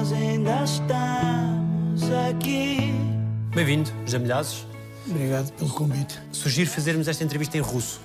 [0.00, 2.94] nós ainda estamos aqui.
[3.54, 4.66] Bem-vindo, José Milhazes.
[5.06, 6.18] Obrigado pelo convite.
[6.32, 8.00] Sugiro fazermos esta entrevista em russo.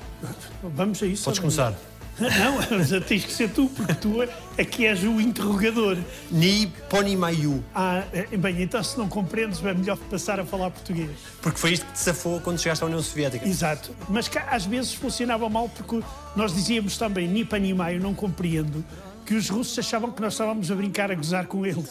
[0.62, 1.24] Vamos a isso.
[1.24, 1.74] Podes começar.
[2.20, 4.22] Não, mas tens que ser tu, porque tu
[4.58, 5.98] é que és o interrogador.
[6.30, 7.64] Ni ponimayu.
[7.74, 11.12] Ah, eh, bem, então se não compreendes, é melhor passar a falar português.
[11.42, 13.48] Porque foi isto que te safou quando chegaste à União Soviética.
[13.48, 13.96] Exato.
[14.10, 16.06] Mas cá, às vezes funcionava mal porque
[16.36, 18.84] nós dizíamos também ni panimaio, não compreendo,
[19.26, 21.90] que os russos achavam que nós estávamos a brincar, a gozar com eles.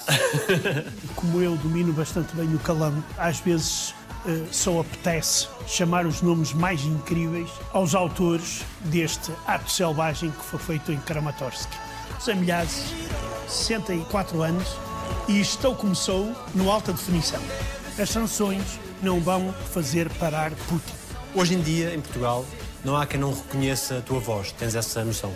[1.16, 3.94] Como eu domino bastante bem o calão, às vezes
[4.26, 10.58] eh, só apetece chamar os nomes mais incríveis aos autores deste ato selvagem que foi
[10.60, 11.68] feito em Kramatorsk.
[12.22, 12.94] Zé Milhazes,
[13.48, 14.68] 64 anos,
[15.28, 17.40] e isto começou no alta definição.
[17.98, 18.62] As sanções
[19.02, 20.94] não vão fazer parar Putin.
[21.34, 22.46] Hoje em dia, em Portugal,
[22.84, 24.52] não há quem não reconheça a tua voz.
[24.52, 25.34] Tens essa noção?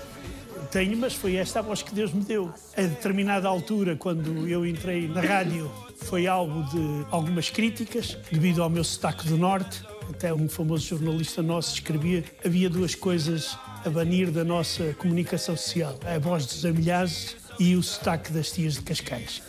[0.70, 2.52] Tenho, mas foi esta a voz que Deus me deu.
[2.76, 8.68] A determinada altura, quando eu entrei na rádio, foi alvo de algumas críticas, devido ao
[8.68, 9.82] meu sotaque do Norte.
[10.10, 15.98] Até um famoso jornalista nosso escrevia havia duas coisas a banir da nossa comunicação social:
[16.04, 19.42] a voz dos amilhazes e o sotaque das tias de Cascais.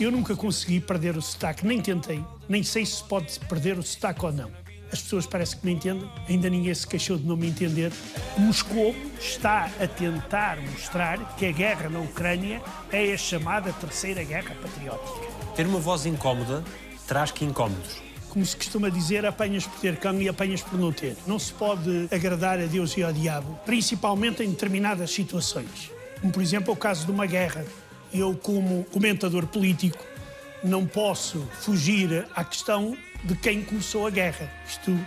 [0.00, 4.24] Eu nunca consegui perder o sotaque, nem tentei, nem sei se pode perder o sotaque
[4.24, 4.50] ou não.
[4.90, 7.92] As pessoas parece que me entendem, ainda ninguém se queixou de não me entender.
[8.38, 14.54] Moscou está a tentar mostrar que a guerra na Ucrânia é a chamada Terceira Guerra
[14.62, 15.28] Patriótica.
[15.54, 16.64] Ter uma voz incómoda
[17.06, 18.02] traz que incómodos.
[18.30, 21.16] Como se costuma dizer, apanhas por ter cão e apanhas por não ter.
[21.26, 25.90] Não se pode agradar a Deus e ao diabo, principalmente em determinadas situações.
[26.20, 27.64] Como, por exemplo, o caso de uma guerra.
[28.12, 30.02] Eu, como comentador político,
[30.62, 34.50] não posso fugir à questão de quem começou a guerra.
[34.66, 34.98] Isto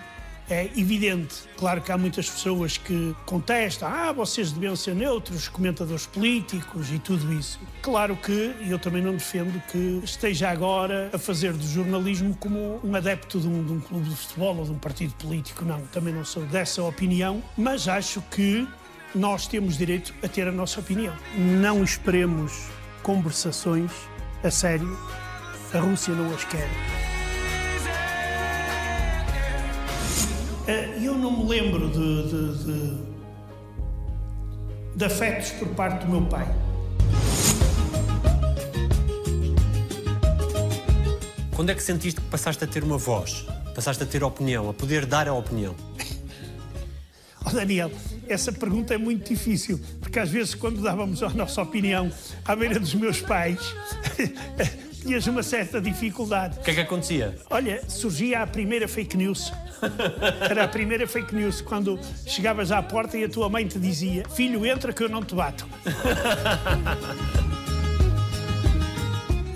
[0.50, 1.36] é evidente.
[1.58, 7.00] Claro que há muitas pessoas que contestam, ah, vocês deviam ser neutros, comentadores políticos e
[7.00, 7.59] tudo isso.
[7.82, 12.95] Claro que eu também não defendo que esteja agora a fazer do jornalismo como um
[12.95, 15.64] adepto de um, de um clube de futebol ou de um partido político.
[15.64, 18.67] Não, também não sou dessa opinião, mas acho que
[19.16, 21.16] nós temos direito a ter a nossa opinião.
[21.36, 22.67] Não esperemos
[23.04, 23.92] conversações
[24.43, 24.98] a sério.
[25.73, 27.11] A Rússia não as quer.
[30.67, 32.98] Eh, Eu não me lembro de, de, de,
[34.95, 36.48] de afetos por parte do meu pai.
[41.55, 43.45] Quando é que sentiste que passaste a ter uma voz?
[43.76, 45.76] Passaste a ter opinião, a poder dar a opinião?
[47.43, 47.92] Oh, Daniel,
[48.30, 52.11] essa pergunta é muito difícil, porque às vezes, quando dávamos a nossa opinião
[52.45, 53.60] à beira dos meus pais,
[55.02, 56.60] tinhas uma certa dificuldade.
[56.60, 57.36] O que é que acontecia?
[57.50, 59.52] Olha, surgia a primeira fake news.
[60.50, 64.23] Era a primeira fake news, quando chegavas à porta e a tua mãe te dizia:
[64.30, 65.67] Filho, entra que eu não te bato.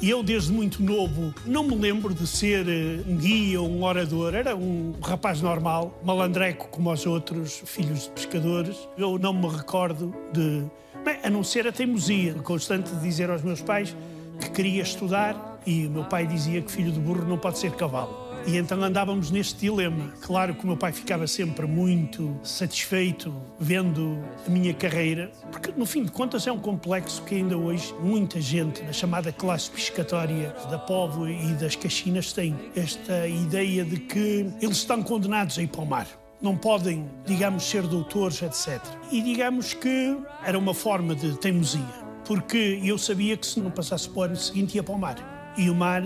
[0.02, 3.84] E eu, desde muito novo, não me lembro de ser eh, um guia ou um
[3.84, 4.36] orador.
[4.36, 8.78] Era um rapaz normal, malandreco como os outros filhos de pescadores.
[8.96, 10.64] Eu não me recordo de.
[11.04, 13.96] Bem, a não ser a teimosia constante de dizer aos meus pais
[14.40, 17.72] que queria estudar e o meu pai dizia que filho de burro não pode ser
[17.72, 18.26] cavalo.
[18.48, 20.14] E então andávamos neste dilema.
[20.22, 25.86] Claro que o meu pai ficava sempre muito satisfeito vendo a minha carreira, porque no
[25.86, 30.56] fim de contas é um complexo que ainda hoje muita gente na chamada classe pescatória
[30.70, 35.68] da Póvoa e das Caxinas tem esta ideia de que eles estão condenados a ir
[35.68, 36.08] para o mar
[36.42, 38.80] não podem, digamos, ser doutores, etc.
[39.12, 41.82] E digamos que era uma forma de teimosia,
[42.26, 45.54] porque eu sabia que se não passasse para o ano seguinte ia para o mar.
[45.58, 46.04] E o mar,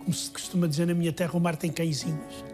[0.00, 2.44] como se costuma dizer na minha terra, o mar tem cãezinhos.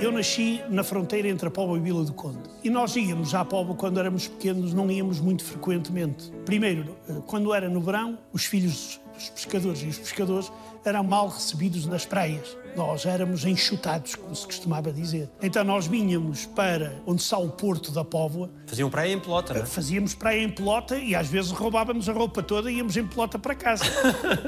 [0.00, 2.38] Eu nasci na fronteira entre a Póvoa e Vila do Conde.
[2.62, 6.30] E nós íamos à Póvoa quando éramos pequenos, não íamos muito frequentemente.
[6.44, 10.52] Primeiro, eh, quando era no verão, os filhos dos pescadores e os pescadores
[10.84, 12.56] eram mal recebidos nas praias.
[12.76, 15.28] Nós éramos enxutados, como se costumava dizer.
[15.42, 19.62] Então nós vinhamos para onde está o porto da Póvoa, Faziam praia em pelota, não
[19.62, 19.66] é?
[19.66, 23.38] fazíamos praia em pelota e às vezes roubávamos a roupa toda e íamos em pelota
[23.38, 23.84] para casa.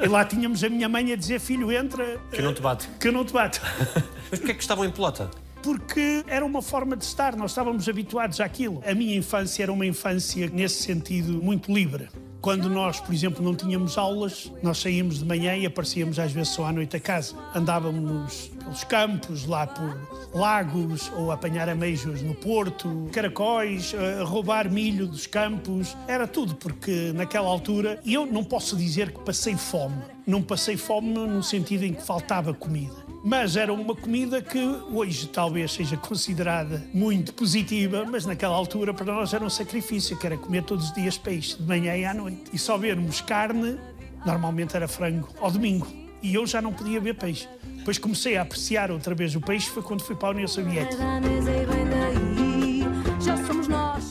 [0.03, 2.88] e lá tínhamos a minha mãe a dizer, filho, entra, Que eu não te bato.
[3.00, 3.61] que eu não te bato.
[4.31, 5.31] Mas porquê é que estavam em pelota?
[5.62, 8.83] porque era uma forma de estar, nós estávamos habituados àquilo.
[8.87, 12.09] A minha infância era uma infância, nesse sentido, muito livre.
[12.40, 16.54] Quando nós, por exemplo, não tínhamos aulas, nós saíamos de manhã e aparecíamos às vezes
[16.54, 17.34] só à noite a casa.
[17.54, 23.92] Andávamos pelos campos, lá por lagos, ou apanhar ameijos no porto, caracóis,
[24.25, 25.94] roubar milho dos campos.
[26.08, 30.02] Era tudo, porque naquela altura, eu não posso dizer que passei fome.
[30.26, 34.58] Não passei fome no sentido em que faltava comida Mas era uma comida que
[34.90, 40.26] hoje talvez seja considerada muito positiva, mas naquela altura para nós era um sacrifício, que
[40.26, 42.44] era comer todos os dias peixe, de manhã e à noite.
[42.52, 43.78] E só vermos carne,
[44.25, 45.87] normalmente era frango, ao domingo.
[46.22, 47.46] E eu já não podia ver peixe.
[47.76, 51.02] Depois comecei a apreciar outra vez o peixe, foi quando fui para a União Soviética.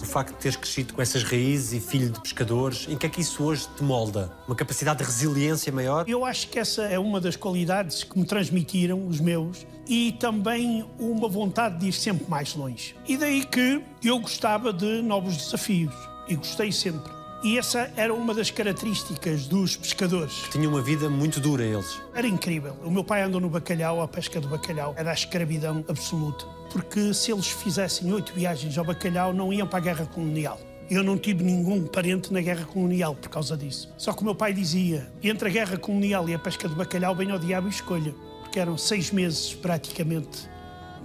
[0.10, 3.22] Facto de teres crescido com essas raízes e filho de pescadores, em que é que
[3.22, 4.32] isso hoje te molda?
[4.48, 6.10] Uma capacidade de resiliência maior?
[6.10, 10.84] Eu acho que essa é uma das qualidades que me transmitiram os meus e também
[10.98, 12.96] uma vontade de ir sempre mais longe.
[13.08, 15.94] E daí que eu gostava de novos desafios
[16.28, 17.19] e gostei sempre.
[17.42, 20.44] E essa era uma das características dos pescadores.
[20.52, 22.02] Tinha uma vida muito dura eles.
[22.14, 22.76] Era incrível.
[22.84, 26.46] O meu pai andou no bacalhau, a pesca do bacalhau era a escravidão absoluta.
[26.70, 30.60] Porque se eles fizessem oito viagens ao bacalhau, não iam para a guerra colonial.
[30.90, 33.90] Eu não tive nenhum parente na guerra colonial por causa disso.
[33.98, 37.16] Só que o meu pai dizia: entre a guerra colonial e a pesca do bacalhau,
[37.16, 38.14] bem ao diabo e escolha.
[38.42, 40.50] Porque eram seis meses praticamente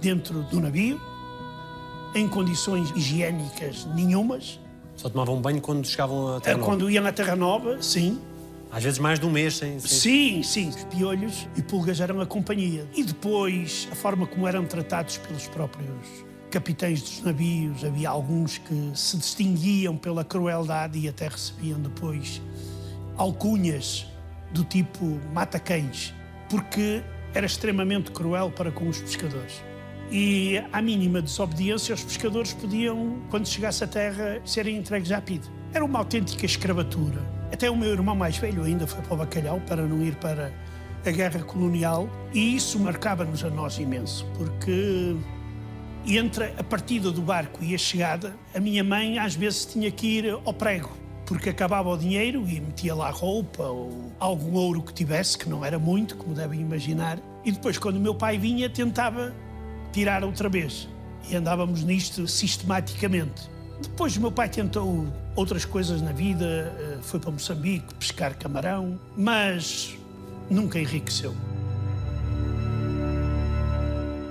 [0.01, 0.99] dentro do navio,
[2.13, 4.59] em condições higiênicas nenhumas.
[4.95, 6.71] Só tomavam banho quando chegavam a Terra Nova.
[6.71, 8.19] Quando iam na Terra Nova, sim.
[8.71, 9.79] Às vezes mais de um mês sem.
[9.79, 9.89] sem...
[9.89, 10.69] Sim, sim.
[10.69, 12.87] Os piolhos e pulgas eram a companhia.
[12.95, 18.91] E depois, a forma como eram tratados pelos próprios capitães dos navios, havia alguns que
[18.93, 22.41] se distinguiam pela crueldade e até recebiam depois
[23.17, 24.05] alcunhas
[24.51, 26.13] do tipo mata-cães,
[26.49, 27.03] porque
[27.33, 29.61] era extremamente cruel para com os pescadores.
[30.11, 35.49] E à mínima desobediência, os pescadores podiam, quando chegasse à terra, serem entregues à PIDE.
[35.73, 37.21] Era uma autêntica escravatura.
[37.51, 40.51] Até o meu irmão mais velho ainda foi para o bacalhau para não ir para
[41.05, 45.15] a guerra colonial e isso marcava-nos a nós imenso, porque
[46.07, 50.19] entre a partida do barco e a chegada, a minha mãe às vezes tinha que
[50.19, 50.91] ir ao prego,
[51.25, 55.63] porque acabava o dinheiro e metia lá roupa ou algum ouro que tivesse, que não
[55.63, 57.19] era muito, como devem imaginar.
[57.43, 59.33] E depois, quando o meu pai vinha, tentava
[59.95, 60.89] tirar outra vez.
[61.29, 63.49] E andávamos nisto sistematicamente.
[63.81, 65.07] Depois o meu pai tentou
[65.37, 69.97] outras coisas na vida, eh, foi para Moçambique pescar camarão, mas
[70.49, 71.33] nunca enriqueceu.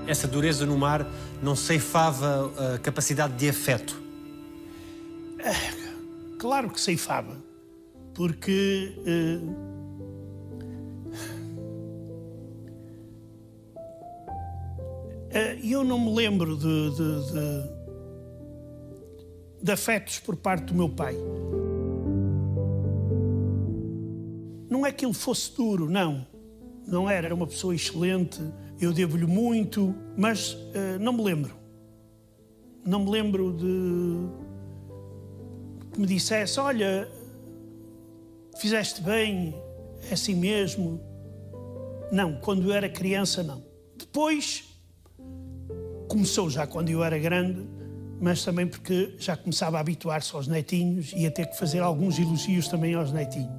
[0.07, 1.07] Essa dureza no mar
[1.43, 4.03] não ceifava a capacidade de afeto?
[6.39, 7.39] Claro que ceifava,
[8.13, 9.39] porque eh,
[15.65, 17.63] eh, eu não me lembro de, de, de,
[19.63, 21.17] de afetos por parte do meu pai.
[24.69, 26.27] Não é que ele fosse duro, não.
[26.87, 28.41] Não era, era uma pessoa excelente,
[28.81, 31.55] eu devo-lhe muito, mas uh, não me lembro.
[32.85, 34.45] Não me lembro de
[35.93, 37.09] que me dissesse: Olha,
[38.59, 39.55] fizeste bem,
[40.11, 41.01] é assim mesmo.
[42.13, 43.65] Não, quando eu era criança, não.
[43.97, 44.64] Depois,
[46.15, 47.67] começou já quando eu era grande,
[48.21, 52.21] mas também porque já começava a habituar-se aos netinhos e a ter que fazer alguns
[52.21, 53.51] elogios também aos netinhos.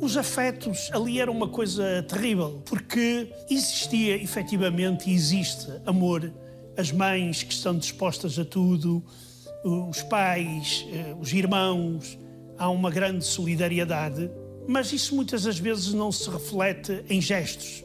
[0.00, 6.34] Os afetos ali eram uma coisa terrível, porque existia efetivamente e existe amor,
[6.76, 9.00] as mães que estão dispostas a tudo,
[9.64, 12.18] os pais, eh, os irmãos,
[12.58, 14.28] há uma grande solidariedade,
[14.66, 17.84] mas isso muitas das vezes não se reflete em gestos.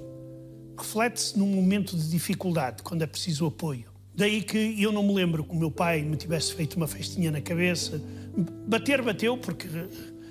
[0.75, 3.96] Reflete-se num momento de dificuldade, quando é preciso apoio.
[4.18, 7.31] Daí que eu não me lembro que o meu pai me tivesse feito uma festinha
[7.31, 8.02] na cabeça.
[8.68, 9.68] Bater, bateu, porque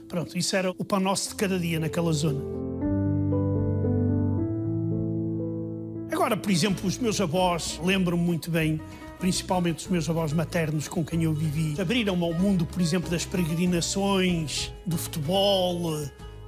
[0.09, 2.41] Pronto, isso era o pão nosso de cada dia naquela zona.
[6.13, 8.81] Agora, por exemplo, os meus avós, lembro-me muito bem,
[9.19, 13.25] principalmente os meus avós maternos com quem eu vivi, abriram-me ao mundo, por exemplo, das
[13.25, 16.01] peregrinações, do futebol,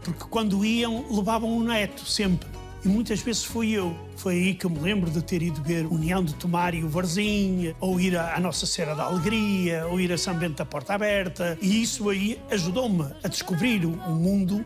[0.03, 2.49] porque quando iam, levavam um neto sempre.
[2.85, 3.95] E muitas vezes fui eu.
[4.17, 6.89] Foi aí que eu me lembro de ter ido ver União de Tomar e o
[6.89, 10.95] Varzinho, ou ir à Nossa Senhora da Alegria, ou ir a São Bento da Porta
[10.95, 11.59] Aberta.
[11.61, 14.65] E isso aí ajudou-me a descobrir o mundo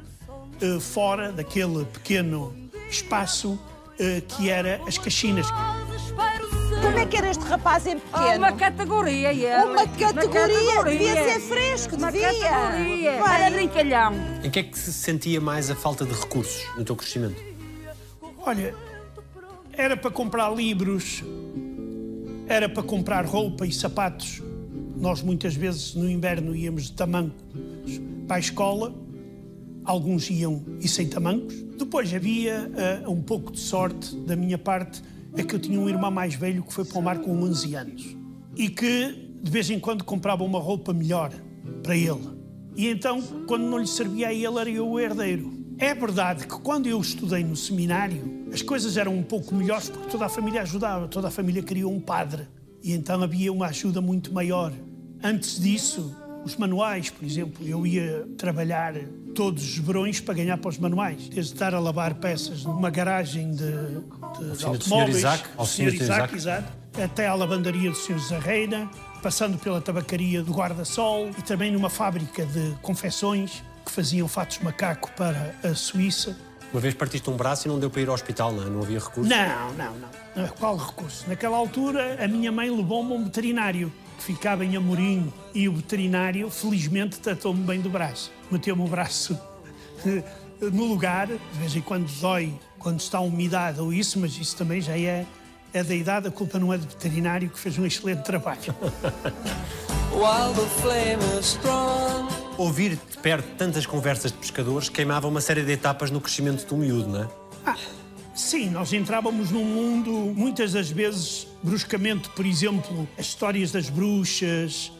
[0.62, 2.54] uh, fora daquele pequeno
[2.90, 5.46] espaço uh, que era as Caxinas.
[6.82, 8.38] Como é que era este rapaz em pequeno?
[8.38, 9.64] Uma categoria, ele.
[9.64, 10.84] Uma categoria.
[10.84, 12.28] Devia ser fresco, Uma devia.
[12.28, 13.12] categoria.
[13.12, 13.34] Bem.
[13.34, 14.14] Era brincalhão.
[14.42, 17.51] Em que é que se sentia mais a falta de recursos no teu crescimento?
[18.44, 18.74] Olha,
[19.72, 21.22] era para comprar livros,
[22.48, 24.42] era para comprar roupa e sapatos.
[24.96, 27.40] Nós muitas vezes no inverno íamos de tamancos
[28.26, 28.92] para a escola,
[29.84, 31.54] alguns iam e sem tamancos.
[31.78, 32.68] Depois havia
[33.04, 35.00] ah, um pouco de sorte da minha parte,
[35.36, 37.74] é que eu tinha um irmão mais velho que foi para o mar com 11
[37.76, 38.16] anos
[38.56, 41.32] e que de vez em quando comprava uma roupa melhor
[41.80, 42.28] para ele.
[42.74, 45.61] E então, quando não lhe servia a ele, era eu o herdeiro.
[45.78, 50.10] É verdade que quando eu estudei no seminário, as coisas eram um pouco melhores porque
[50.10, 52.46] toda a família ajudava, toda a família queria um padre.
[52.82, 54.72] E então havia uma ajuda muito maior.
[55.22, 56.14] Antes disso,
[56.44, 58.94] os manuais, por exemplo, eu ia trabalhar
[59.34, 61.28] todos os verões para ganhar para os manuais.
[61.28, 63.72] Desde estar a lavar peças numa garagem de,
[64.38, 65.18] de, de automóveis.
[65.18, 65.94] Isaac, ao Sr.
[65.94, 68.18] Isaac, exato, até à lavandaria do Sr.
[68.18, 68.90] Zarreina,
[69.22, 75.10] passando pela tabacaria do Guarda-Sol e também numa fábrica de confecções que faziam fatos macaco
[75.12, 76.36] para a Suíça.
[76.72, 78.70] Uma vez partiste um braço e não deu para ir ao hospital, não, é?
[78.70, 79.28] não havia recurso?
[79.28, 79.94] Não, não,
[80.34, 80.48] não.
[80.58, 81.28] Qual recurso?
[81.28, 85.74] Naquela altura, a minha mãe levou-me a um veterinário que ficava em Amorim e o
[85.74, 88.32] veterinário, felizmente, tratou-me bem do braço.
[88.50, 89.38] Meteu-me o braço
[90.72, 94.56] no lugar, de vez em quando dói quando está a umidade ou isso, mas isso
[94.56, 95.26] também já é,
[95.72, 98.74] é da idade, a culpa não é do veterinário que fez um excelente trabalho.
[102.62, 106.76] Ouvir de perto tantas conversas de pescadores queimava uma série de etapas no crescimento do
[106.76, 107.28] miúdo, não é?
[107.66, 107.76] Ah,
[108.36, 114.92] sim, nós entrávamos num mundo, muitas das vezes, bruscamente, por exemplo, as histórias das bruxas,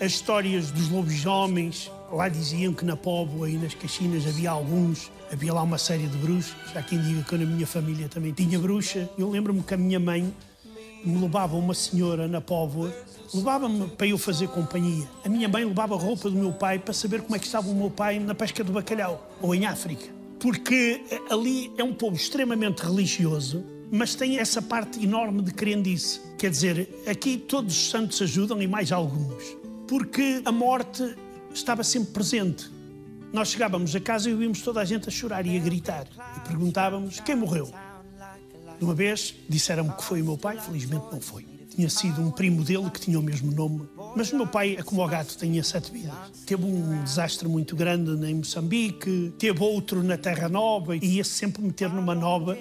[0.00, 1.88] as histórias dos lobisomens.
[2.10, 6.16] Lá diziam que na Póvoa e nas Caxinas havia alguns, havia lá uma série de
[6.16, 6.56] bruxas.
[6.72, 9.08] Já quem diga que na minha família também tinha bruxa.
[9.16, 10.34] Eu lembro-me que a minha mãe
[11.04, 12.92] me levava uma senhora na Póvoa,
[13.32, 15.06] levava-me para eu fazer companhia.
[15.24, 17.68] A minha mãe levava a roupa do meu pai para saber como é que estava
[17.68, 20.06] o meu pai na pesca do bacalhau, ou em África.
[20.40, 26.20] Porque ali é um povo extremamente religioso, mas tem essa parte enorme de crendice.
[26.38, 29.56] Quer dizer, aqui todos os santos ajudam e mais alguns.
[29.86, 31.14] Porque a morte
[31.52, 32.70] estava sempre presente.
[33.32, 36.06] Nós chegávamos a casa e ouvimos toda a gente a chorar e a gritar.
[36.36, 37.70] E perguntávamos quem morreu.
[38.84, 41.46] Uma vez disseram-me que foi o meu pai, felizmente não foi.
[41.74, 43.88] Tinha sido um primo dele que tinha o mesmo nome.
[44.14, 46.12] Mas o meu pai, como o gato, tinha sete vidas.
[46.44, 51.30] Teve um desastre muito grande em Moçambique, teve outro na Terra Nova e ia -se
[51.30, 52.58] sempre meter numa nova,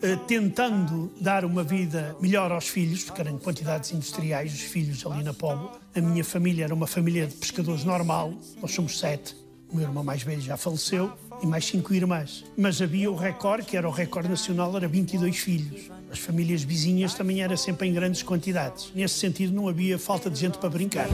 [0.00, 5.22] eh, tentando dar uma vida melhor aos filhos, porque eram quantidades industriais, os filhos ali
[5.22, 5.78] na Póvoa.
[5.94, 8.32] A minha família era uma família de pescadores normal,
[8.62, 9.36] nós somos sete.
[9.70, 12.44] O meu irmão mais velho já faleceu e mais cinco irmãs.
[12.56, 15.90] Mas havia o recorde, que era o recorde nacional, era 22 filhos.
[16.10, 18.90] As famílias vizinhas também era sempre em grandes quantidades.
[18.94, 21.06] Nesse sentido, não havia falta de gente para brincar.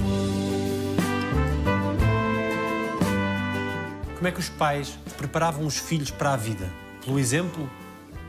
[4.16, 6.70] Como é que os pais preparavam os filhos para a vida?
[7.04, 7.68] Pelo exemplo?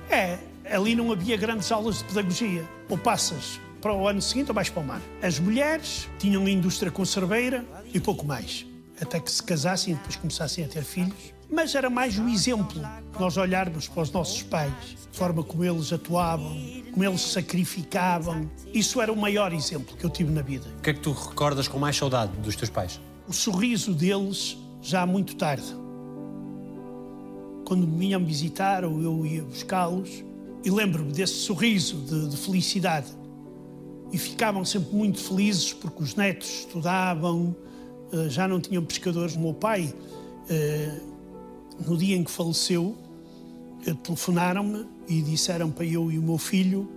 [0.09, 0.37] É,
[0.69, 2.63] ali não havia grandes aulas de pedagogia.
[2.89, 5.01] Ou passas para o ano seguinte ou vais para o mar.
[5.21, 8.65] As mulheres tinham a indústria conserveira e pouco mais
[9.01, 11.34] até que se casassem e depois começassem a ter filhos.
[11.55, 12.81] Mas era mais o exemplo,
[13.17, 14.73] nós olharmos para os nossos pais,
[15.09, 16.53] a forma como eles atuavam,
[16.91, 18.51] como eles sacrificavam.
[18.73, 20.67] Isso era o maior exemplo que eu tive na vida.
[20.79, 22.99] O que é que tu recordas com mais saudade dos teus pais?
[23.25, 25.65] O sorriso deles já muito tarde.
[27.65, 30.25] Quando me vinham visitar ou eu ia buscá-los,
[30.61, 33.07] e lembro-me desse sorriso de, de felicidade.
[34.11, 37.55] E ficavam sempre muito felizes porque os netos estudavam,
[38.11, 39.37] eh, já não tinham pescadores.
[39.37, 39.93] O meu pai,
[40.49, 40.99] eh,
[41.79, 42.95] no dia em que faleceu,
[43.85, 46.89] eh, telefonaram-me e disseram para eu e o meu filho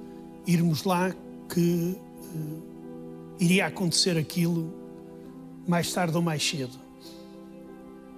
[0.46, 1.14] irmos lá
[1.48, 1.96] que
[3.38, 4.72] iria acontecer aquilo
[5.66, 6.78] mais tarde ou mais cedo.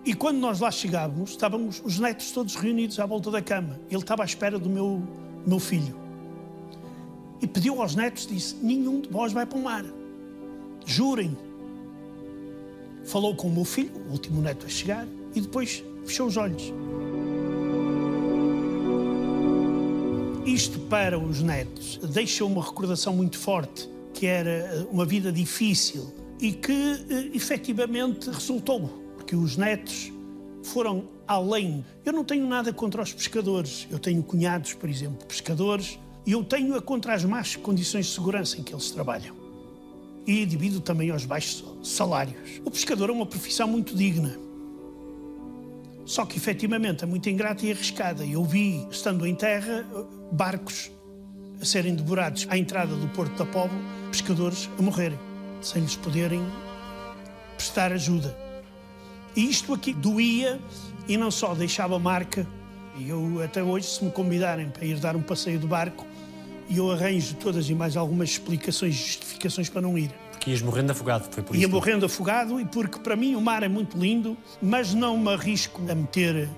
[0.05, 3.79] E quando nós lá chegávamos, estávamos os netos todos reunidos à volta da cama.
[3.90, 5.02] Ele estava à espera do meu,
[5.47, 5.95] meu filho.
[7.43, 9.85] E pediu aos netos, disse, nenhum de vós vai para o mar.
[10.87, 11.37] Jurem
[13.05, 16.73] falou com o meu filho, o último neto a chegar, e depois fechou os olhos.
[20.45, 26.12] Isto para os netos deixou uma recordação muito forte, que era eh, uma vida difícil
[26.40, 30.12] e que eh, efetivamente resultou, porque os netos
[30.62, 31.85] foram além.
[32.04, 36.42] Eu não tenho nada contra os pescadores, eu tenho cunhados, por exemplo, pescadores, e eu
[36.42, 39.40] tenho a contra as más condições de segurança em que eles trabalham
[40.26, 42.61] e devido também aos baixos salários.
[42.64, 44.38] O pescador é uma profissão muito digna.
[46.11, 48.26] Só que efetivamente é muito ingrata e arriscada.
[48.26, 49.87] Eu vi, estando em terra,
[50.33, 50.90] barcos
[51.62, 53.73] a serem devorados à entrada do Porto da Povo,
[54.11, 55.17] pescadores a morrerem,
[55.62, 56.45] sem lhes poderem
[57.55, 58.37] prestar ajuda.
[59.37, 60.59] E isto aqui doía
[61.07, 62.45] e não só deixava marca.
[62.99, 66.05] E eu, até hoje, se me convidarem para ir dar um passeio de barco,
[66.69, 70.11] eu arranjo todas e mais algumas explicações e justificações para não ir.
[70.40, 71.61] Porque ias morrendo afogado, foi por isso?
[71.62, 75.28] Ia morrendo afogado e porque para mim o mar é muito lindo, mas não me
[75.35, 76.49] arrisco a meter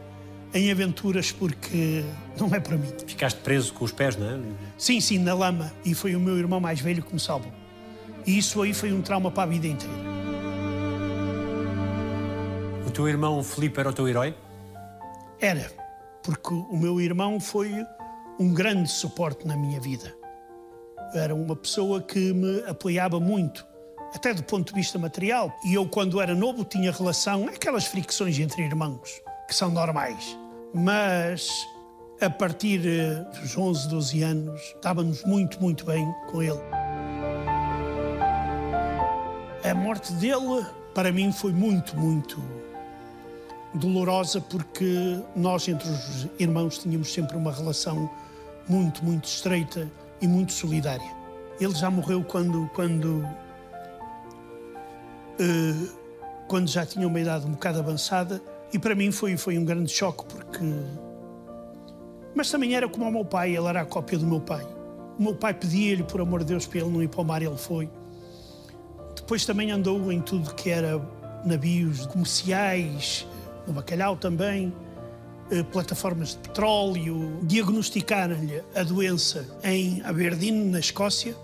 [0.54, 2.04] em aventuras porque
[2.38, 2.86] não é para mim.
[3.04, 4.38] Ficaste preso com os pés, não é?
[4.78, 5.72] Sim, sim, na lama.
[5.84, 7.50] E foi o meu irmão mais velho que me salvou.
[8.24, 9.96] E isso aí foi um trauma para a vida inteira.
[12.86, 14.32] O teu irmão Filipe era o teu herói?
[15.40, 15.72] Era.
[16.22, 17.84] porque o meu irmão foi
[18.38, 20.14] um grande suporte na minha vida.
[21.14, 23.66] Era uma pessoa que me apoiava muito,
[24.14, 25.52] até do ponto de vista material.
[25.64, 30.38] E eu, quando era novo, tinha relação, aquelas fricções entre irmãos, que são normais.
[30.74, 31.50] Mas
[32.20, 32.80] a partir
[33.40, 36.60] dos 11, 12 anos, estávamos muito, muito bem com ele.
[39.64, 40.64] A morte dele,
[40.94, 42.42] para mim, foi muito, muito
[43.74, 48.10] dolorosa, porque nós, entre os irmãos, tínhamos sempre uma relação
[48.68, 49.90] muito, muito estreita
[50.20, 51.10] e muito solidária.
[51.60, 53.26] Ele já morreu quando, quando,
[56.48, 59.92] quando já tinha uma idade um bocado avançada, e para mim foi, foi um grande
[59.92, 60.64] choque, porque.
[62.34, 64.66] Mas também era como o meu pai, ele era a cópia do meu pai.
[65.18, 67.42] O meu pai pedia-lhe, por amor de Deus, para ele não ir para o mar,
[67.42, 67.90] ele foi.
[69.14, 71.00] Depois também andou em tudo que era
[71.44, 73.26] navios comerciais,
[73.66, 74.74] no bacalhau também,
[75.50, 77.38] eh, plataformas de petróleo.
[77.42, 81.36] Diagnosticaram-lhe a doença em Aberdeen, na Escócia,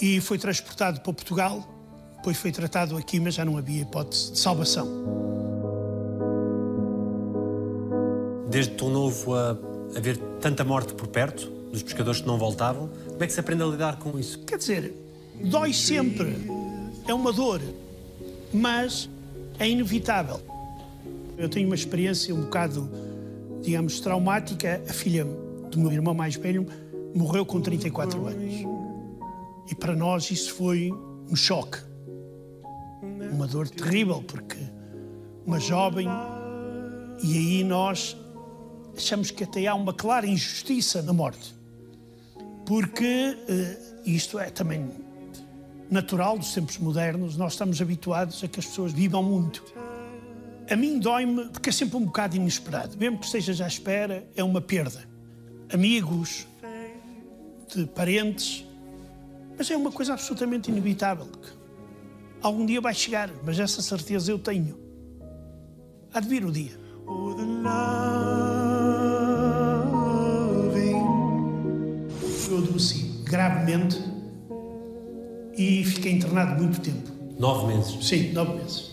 [0.00, 1.75] e foi transportado para Portugal.
[2.26, 4.88] Depois foi tratado aqui, mas já não havia hipótese de salvação.
[8.50, 9.56] Desde tão novo a
[9.96, 13.62] haver tanta morte por perto, dos pescadores que não voltavam, como é que se aprende
[13.62, 14.40] a lidar com isso?
[14.40, 14.92] Quer dizer,
[15.40, 16.34] dói sempre.
[17.06, 17.60] É uma dor,
[18.52, 19.08] mas
[19.60, 20.40] é inevitável.
[21.38, 22.90] Eu tenho uma experiência um bocado,
[23.62, 24.82] digamos, traumática.
[24.88, 25.24] A filha
[25.70, 26.66] do meu irmão mais velho
[27.14, 28.54] morreu com 34 anos.
[29.70, 30.90] E para nós isso foi
[31.30, 31.86] um choque.
[33.32, 34.58] Uma dor terrível, porque
[35.46, 36.08] uma jovem.
[37.22, 38.16] E aí nós
[38.96, 41.54] achamos que até há uma clara injustiça na morte.
[42.64, 44.90] Porque uh, isto é também
[45.90, 49.62] natural dos tempos modernos, nós estamos habituados a que as pessoas vivam muito.
[50.68, 52.96] A mim dói-me porque é sempre um bocado inesperado.
[52.96, 55.04] Mesmo que esteja já à espera, é uma perda.
[55.72, 56.46] Amigos,
[57.74, 58.64] de parentes,
[59.56, 61.28] mas é uma coisa absolutamente inevitável.
[62.46, 64.78] Algum dia vai chegar, mas essa certeza eu tenho.
[66.14, 66.78] Há de vir o dia.
[72.48, 74.00] Eu adoeci gravemente
[75.58, 77.10] e fiquei internado muito tempo.
[77.36, 78.06] Nove meses?
[78.06, 78.92] Sim, nove meses.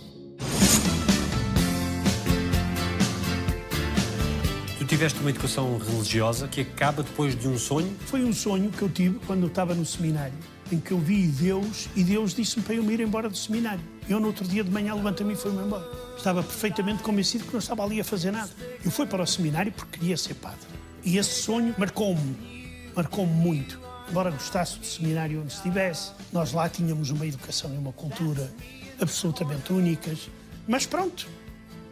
[4.79, 7.95] Tu tiveste uma educação religiosa que acaba depois de um sonho?
[8.07, 10.33] Foi um sonho que eu tive quando eu estava no seminário,
[10.73, 13.83] em que eu vi Deus e Deus disse-me para eu me ir embora do seminário.
[14.09, 15.85] Eu, no outro dia de manhã, levantei-me e fui-me embora.
[16.17, 18.49] Estava perfeitamente convencido que não estava ali a fazer nada.
[18.83, 20.67] Eu fui para o seminário porque queria ser padre.
[21.03, 23.79] E esse sonho marcou-me, marcou-me muito.
[24.09, 28.51] Embora gostasse do seminário onde estivesse, nós lá tínhamos uma educação e uma cultura
[28.99, 30.29] absolutamente únicas.
[30.67, 31.27] Mas pronto,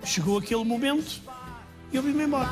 [0.03, 1.21] chegou aquele momento
[1.91, 2.49] e eu vim-me embora.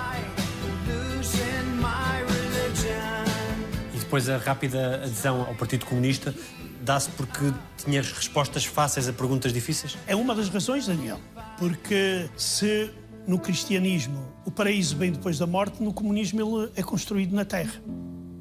[4.10, 6.34] Depois a rápida adesão ao Partido Comunista
[6.82, 9.96] dá-se porque tinhas respostas fáceis a perguntas difíceis?
[10.08, 11.20] É uma das razões, Daniel.
[11.60, 12.90] Porque se
[13.28, 17.80] no cristianismo o paraíso vem depois da morte, no comunismo ele é construído na terra.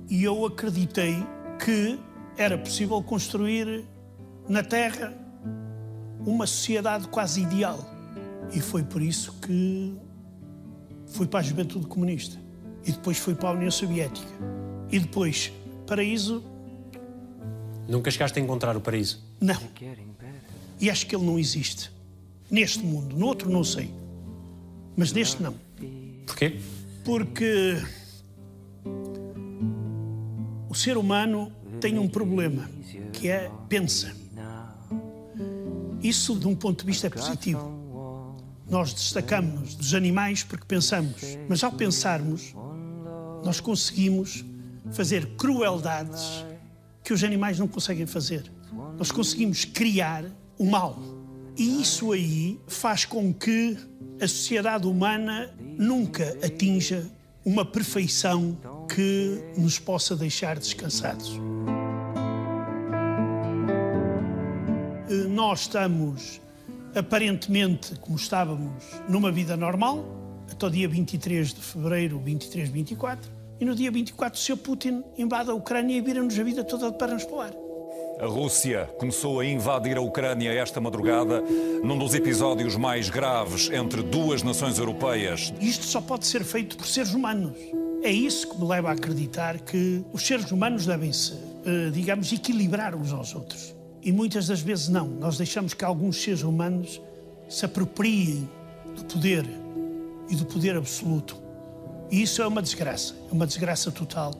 [0.09, 1.23] E eu acreditei
[1.63, 1.99] que
[2.39, 3.85] era possível construir
[4.49, 5.13] na terra
[6.25, 7.79] uma sociedade quase ideal.
[8.55, 9.95] E foi por isso que
[11.09, 12.39] fui para a Juventude Comunista.
[12.87, 14.33] E depois fui para a União Soviética.
[14.91, 15.53] E depois,
[15.89, 16.45] paraíso.
[17.89, 19.25] Nunca chegaste a encontrar o paraíso?
[19.41, 19.59] Não.
[20.79, 21.91] E acho que ele não existe.
[22.51, 23.17] Neste mundo.
[23.17, 23.91] No outro, não sei.
[24.97, 25.55] Mas neste, não.
[26.27, 26.61] Porquê?
[27.05, 27.83] Porque
[30.69, 32.69] o ser humano tem um problema,
[33.13, 34.15] que é pensa.
[36.03, 37.77] Isso, de um ponto de vista, é positivo.
[38.69, 42.55] Nós destacamos dos animais porque pensamos, mas ao pensarmos,
[43.43, 44.45] nós conseguimos
[44.93, 46.45] fazer crueldades
[47.03, 48.51] que os animais não conseguem fazer.
[48.97, 50.25] Nós conseguimos criar
[50.59, 50.99] o mal.
[51.57, 53.77] E isso aí faz com que
[54.21, 57.09] a sociedade humana nunca atinja
[57.45, 58.59] uma perfeição
[58.95, 61.41] que nos possa deixar descansados.
[65.31, 66.41] Nós estamos
[66.95, 70.05] aparentemente como estávamos numa vida normal,
[70.51, 74.57] até o dia 23 de fevereiro, 23, 24, e no dia 24 o Sr.
[74.57, 77.53] Putin invade a Ucrânia e vira-nos a vida toda para nos poar.
[78.21, 81.41] A Rússia começou a invadir a Ucrânia esta madrugada,
[81.85, 85.53] num dos episódios mais graves entre duas nações europeias.
[85.61, 87.57] Isto só pode ser feito por seres humanos.
[88.03, 92.95] É isso que me leva a acreditar que os seres humanos devem-se, eh, digamos, equilibrar
[92.95, 93.75] uns aos outros.
[94.03, 95.07] E muitas das vezes não.
[95.07, 97.01] Nós deixamos que alguns seres humanos
[97.49, 98.49] se apropriem
[98.97, 99.45] do poder
[100.29, 101.48] e do poder absoluto.
[102.11, 104.33] E isso é uma desgraça, é uma desgraça total,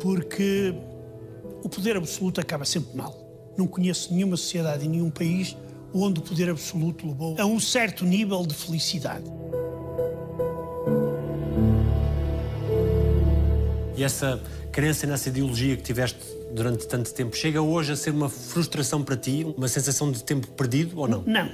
[0.00, 0.74] porque
[1.62, 3.14] o poder absoluto acaba sempre mal.
[3.56, 5.56] Não conheço nenhuma sociedade e nenhum país
[5.94, 9.24] onde o poder absoluto levou a um certo nível de felicidade.
[13.96, 14.42] E essa
[14.72, 16.18] crença nessa ideologia que tiveste
[16.52, 20.48] durante tanto tempo chega hoje a ser uma frustração para ti, uma sensação de tempo
[20.48, 21.22] perdido ou não?
[21.22, 21.50] Não,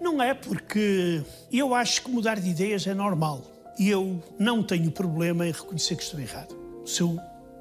[0.00, 1.20] não é porque
[1.52, 3.51] eu acho que mudar de ideias é normal.
[3.78, 6.56] E eu não tenho problema em reconhecer que estou errado.
[6.84, 7.18] Se eu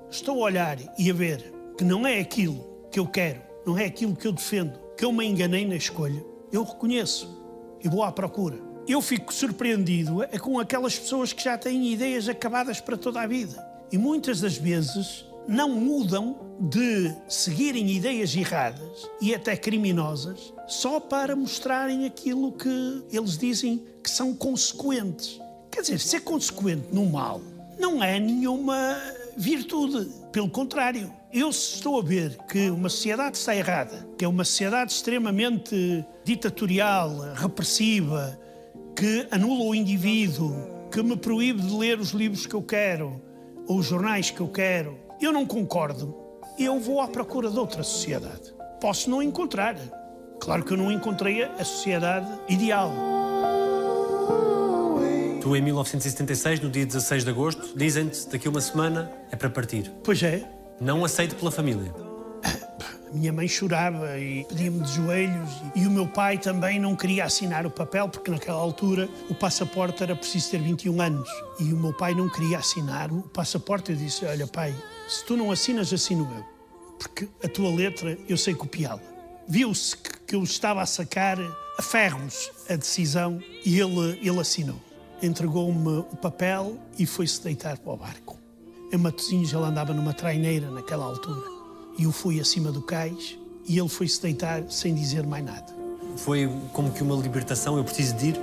[0.10, 3.86] estou a olhar e a ver que não é aquilo que eu quero, não é
[3.86, 7.42] aquilo que eu defendo, que eu me enganei na escolha, eu reconheço
[7.84, 8.58] e vou à procura.
[8.88, 13.28] Eu fico surpreendido é com aquelas pessoas que já têm ideias acabadas para toda a
[13.28, 13.66] vida.
[13.92, 21.36] E muitas das vezes não mudam de seguirem ideias erradas e até criminosas só para
[21.36, 25.40] mostrarem aquilo que eles dizem que são consequentes.
[25.72, 27.42] Quer dizer, ser consequente no mal
[27.80, 28.96] não é nenhuma
[29.36, 30.10] virtude.
[30.32, 34.92] Pelo contrário, eu estou a ver que uma sociedade está errada, que é uma sociedade
[34.92, 38.38] extremamente ditatorial, repressiva,
[38.96, 40.54] que anula o indivíduo,
[40.92, 43.22] que me proíbe de ler os livros que eu quero
[43.68, 46.16] ou os jornais que eu quero, eu não concordo.
[46.60, 48.54] Eu vou à procura de outra sociedade.
[48.80, 49.76] Posso não encontrar.
[50.40, 52.92] Claro que eu não encontrei a sociedade ideal.
[55.52, 59.50] Tu, em 1976, no dia 16 de agosto, dizem-te daqui a uma semana é para
[59.50, 59.92] partir.
[60.02, 61.94] Pois é, Não aceito pela família.
[63.12, 67.26] a minha mãe chorava e pedia-me de joelhos e o meu pai também não queria
[67.26, 71.76] assinar o papel porque naquela altura o passaporte era preciso ter 21 anos e o
[71.76, 73.92] meu pai não queria assinar o passaporte.
[73.92, 74.74] Eu disse: Olha, pai,
[75.10, 76.46] se tu não assinas, assino eu,
[76.98, 79.02] porque a tua letra eu sei copiá-la.
[79.50, 81.38] Viu-se que que eu estava a sacar
[81.78, 84.80] a ferros a decisão e ele, ele assinou.
[85.22, 88.38] Entregou-me o papel e foi-se deitar para o barco.
[88.92, 91.48] Em Matosinhos ele andava numa traineira naquela altura
[91.98, 95.74] e eu fui acima do cais e ele foi-se deitar sem dizer mais nada.
[96.18, 98.36] Foi como que uma libertação, eu preciso de ir.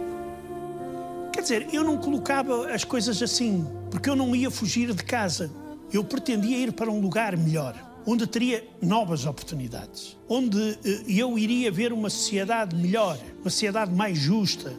[1.32, 5.50] Quer dizer, eu não colocava as coisas assim, porque eu não ia fugir de casa.
[5.92, 7.74] Eu pretendia ir para um lugar melhor,
[8.06, 14.18] onde teria novas oportunidades, onde eh, eu iria ver uma sociedade melhor, uma sociedade mais
[14.18, 14.72] justa.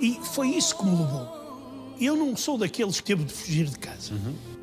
[0.00, 1.38] E foi isso que me levou.
[2.00, 4.12] Eu não sou daqueles que teve de fugir de casa.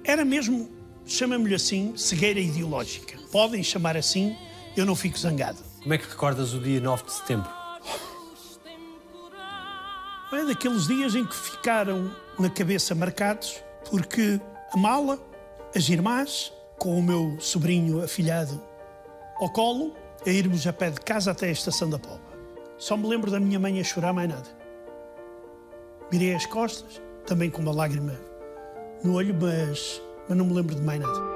[0.04, 0.70] Era mesmo,
[1.06, 3.18] chama-me-lhe assim, cegueira ideológica.
[3.32, 4.36] Podem chamar assim,
[4.78, 5.60] eu não fico zangado.
[5.82, 7.50] Como é que recordas o dia 9 de setembro?
[10.34, 13.56] É daqueles dias em que ficaram na cabeça marcados,
[13.90, 14.40] porque
[14.74, 15.20] a mala,
[15.74, 18.62] as irmãs, com o meu sobrinho afilhado
[19.38, 19.94] ao colo,
[20.26, 22.20] a irmos a pé de casa até a estação da Póvoa.
[22.78, 24.65] Só me lembro da minha mãe a chorar mais nada.
[26.12, 28.14] Virei as costas, também com uma lágrima
[29.04, 31.36] no olho, mas, mas não me lembro de mais nada.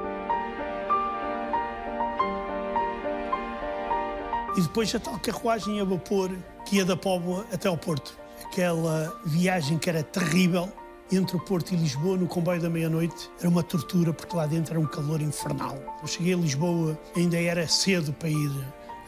[4.57, 6.31] E depois a tal carruagem a vapor
[6.65, 8.17] que ia da Póvoa até ao Porto.
[8.45, 10.71] Aquela viagem que era terrível
[11.11, 14.73] entre o Porto e Lisboa no comboio da meia-noite era uma tortura porque lá dentro
[14.73, 15.77] era um calor infernal.
[16.01, 18.51] Eu cheguei a Lisboa, ainda era cedo para ir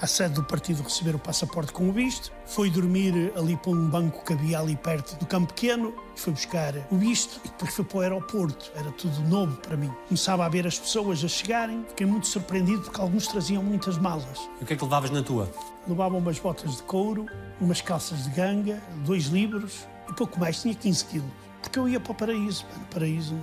[0.02, 2.32] à sede do partido receber o passaporte com o visto.
[2.46, 5.94] Fui dormir ali para um banco que havia ali perto do Campo Pequeno.
[6.16, 8.72] Fui buscar o visto e depois fui para o aeroporto.
[8.76, 9.92] Era tudo novo para mim.
[10.08, 11.86] Começava a ver as pessoas a chegarem.
[11.90, 14.50] Fiquei muito surpreendido porque alguns traziam muitas malas.
[14.60, 15.52] E o que é que levavas na tua?
[15.88, 17.28] Levava umas botas de couro,
[17.60, 20.60] umas calças de ganga, dois livros e pouco mais.
[20.62, 21.30] Tinha 15 quilos.
[21.62, 22.66] Porque eu ia para o paraíso.
[22.66, 22.80] pá.
[22.80, 23.36] No paraíso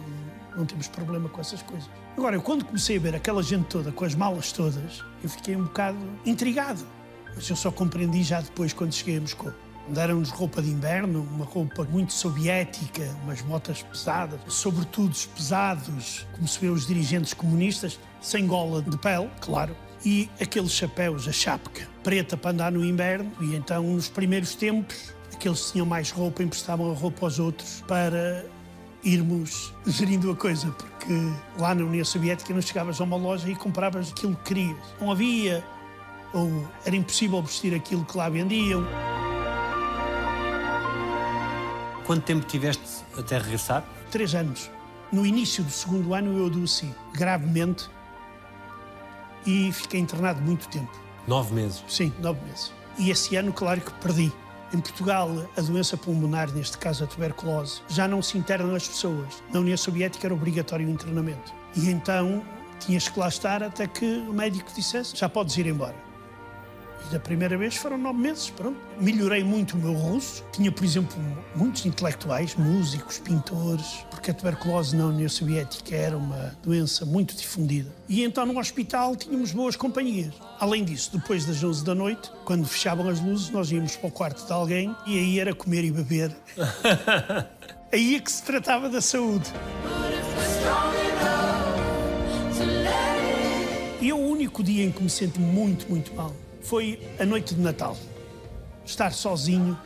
[0.58, 1.88] não temos problema com essas coisas.
[2.16, 5.56] Agora, eu quando comecei a ver aquela gente toda, com as malas todas, eu fiquei
[5.56, 6.84] um bocado intrigado.
[7.34, 9.52] Mas eu só compreendi já depois, quando cheguei a Moscou.
[9.88, 16.58] Deram-nos roupa de inverno, uma roupa muito soviética, umas botas pesadas, sobretudos pesados, como se
[16.60, 22.36] vê os dirigentes comunistas, sem gola de pele, claro, e aqueles chapéus, a chapca, preta
[22.36, 23.32] para andar no inverno.
[23.40, 27.82] E então, nos primeiros tempos, aqueles que tinham mais roupa emprestavam a roupa aos outros
[27.88, 28.44] para
[29.02, 31.14] irmos gerindo a coisa, porque
[31.58, 34.78] lá na União Soviética não chegavas a uma loja e compravas aquilo que querias.
[35.00, 35.64] Não havia,
[36.32, 38.84] ou era impossível vestir aquilo que lá vendiam.
[42.04, 43.84] Quanto tempo tiveste até regressar?
[44.10, 44.70] Três anos.
[45.12, 47.88] No início do segundo ano eu adoeci gravemente
[49.46, 50.90] e fiquei internado muito tempo.
[51.26, 51.82] Nove meses.
[51.88, 52.72] Sim, nove meses.
[52.98, 54.32] E esse ano, claro que perdi.
[54.72, 59.42] Em Portugal, a doença pulmonar, neste caso a tuberculose, já não se interna nas pessoas.
[59.52, 61.54] Na União Soviética era obrigatório o internamento.
[61.74, 62.44] E então
[62.78, 66.07] tinhas que lá estar até que o médico dissesse já podes ir embora.
[67.06, 68.78] E da primeira vez foram nove meses, pronto.
[69.00, 70.44] Melhorei muito o meu russo.
[70.52, 71.16] Tinha, por exemplo,
[71.54, 77.90] muitos intelectuais, músicos, pintores, porque a tuberculose na União Soviética era uma doença muito difundida.
[78.08, 80.34] E então no hospital tínhamos boas companhias.
[80.58, 84.12] Além disso, depois das 11 da noite, quando fechavam as luzes, nós íamos para o
[84.12, 86.34] quarto de alguém e aí era comer e beber.
[87.92, 89.52] aí é que se tratava da saúde.
[94.00, 96.34] E o único dia em que me senti muito, muito mal
[96.68, 97.96] foi a noite de Natal.
[98.84, 99.76] Estar sozinho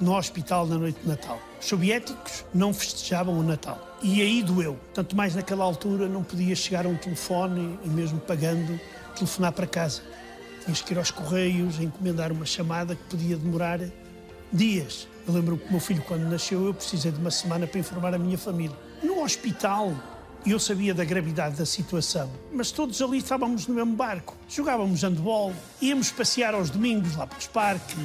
[0.00, 1.40] no hospital na noite de Natal.
[1.60, 3.98] Os soviéticos não festejavam o Natal.
[4.00, 4.78] E aí doeu.
[4.94, 8.78] Tanto mais naquela altura não podia chegar a um telefone e mesmo pagando,
[9.16, 10.02] telefonar para casa.
[10.64, 13.80] Tinhas que ir aos correios, encomendar uma chamada que podia demorar
[14.52, 15.08] dias.
[15.26, 18.14] Eu lembro que o meu filho, quando nasceu, eu precisei de uma semana para informar
[18.14, 18.76] a minha família.
[19.02, 19.92] No hospital,
[20.50, 24.36] eu sabia da gravidade da situação, mas todos ali estávamos no mesmo barco.
[24.48, 27.96] Jogávamos handball, íamos passear aos domingos lá pelos parques,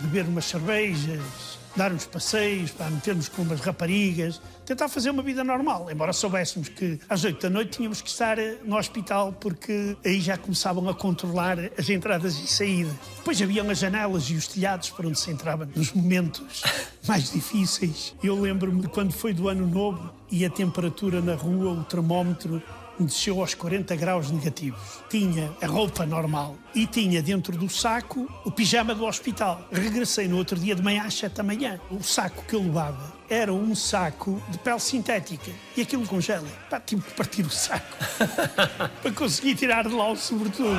[0.00, 5.42] beber umas cervejas, dar uns passeios, para metermos com umas raparigas, tentar fazer uma vida
[5.42, 9.96] normal, embora soubéssemos que às oito da noite tínhamos que estar eh, no hospital porque
[10.04, 12.94] aí já começavam a controlar as entradas e saídas.
[13.16, 16.62] Depois haviam as janelas e os telhados para onde se entrava nos momentos
[17.06, 18.14] mais difíceis.
[18.22, 22.62] Eu lembro-me de quando foi do ano novo e a temperatura na rua, o termómetro
[22.98, 24.80] desceu aos 40 graus negativos.
[25.08, 29.66] Tinha a roupa normal e tinha dentro do saco o pijama do hospital.
[29.72, 31.80] Regressei no outro dia de manhã às 7 da manhã.
[31.90, 36.48] O saco que eu levava era um saco de pele sintética e aquilo congela.
[36.70, 37.96] Pá, tive que partir o saco
[39.02, 40.78] para conseguir tirar de lá o sobretudo.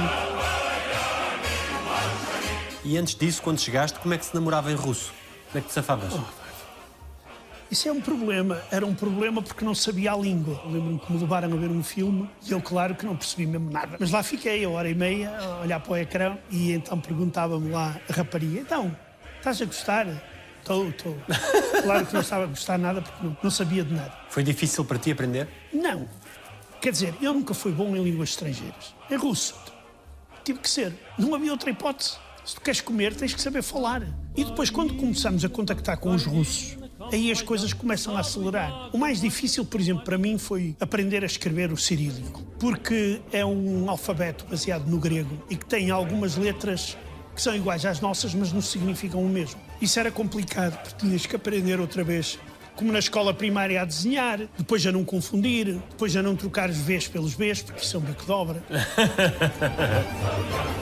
[2.84, 5.12] E antes disso, quando chegaste, como é que se namorava em russo?
[5.48, 6.14] Como é que te safavas?
[7.76, 8.62] Isso é um problema.
[8.72, 10.62] Era um problema porque não sabia a língua.
[10.66, 13.70] Lembro-me que me levaram a ver um filme e eu, claro, que não percebi mesmo
[13.70, 13.98] nada.
[14.00, 17.70] Mas lá fiquei, a hora e meia, a olhar para o ecrã e então perguntava-me
[17.70, 18.96] lá a rapariga: então,
[19.40, 20.08] estás a gostar?
[20.62, 21.18] Estou, estou.
[21.84, 24.14] Claro que não estava a gostar nada porque não, não sabia de nada.
[24.30, 25.46] Foi difícil para ti aprender?
[25.74, 26.08] Não.
[26.80, 28.96] Quer dizer, eu nunca fui bom em línguas estrangeiras.
[29.12, 29.54] Em russo.
[30.46, 30.94] Tive que ser.
[31.18, 32.14] Não havia outra hipótese.
[32.46, 34.04] Se tu queres comer, tens que saber falar.
[34.34, 36.78] E depois, quando começamos a contactar com os russos,
[37.12, 38.90] aí as coisas começam a acelerar.
[38.94, 43.46] O mais difícil, por exemplo, para mim foi aprender a escrever o cirílico, porque é
[43.46, 46.98] um alfabeto baseado no grego e que tem algumas letras
[47.36, 49.60] que são iguais às nossas, mas não significam o mesmo.
[49.82, 52.40] Isso era complicado, porque tinhas que aprender outra vez.
[52.76, 56.78] Como na escola primária a desenhar, depois a não confundir, depois a não trocar os
[56.78, 58.64] Vs pelos Bs, porque isso é um bico de obra.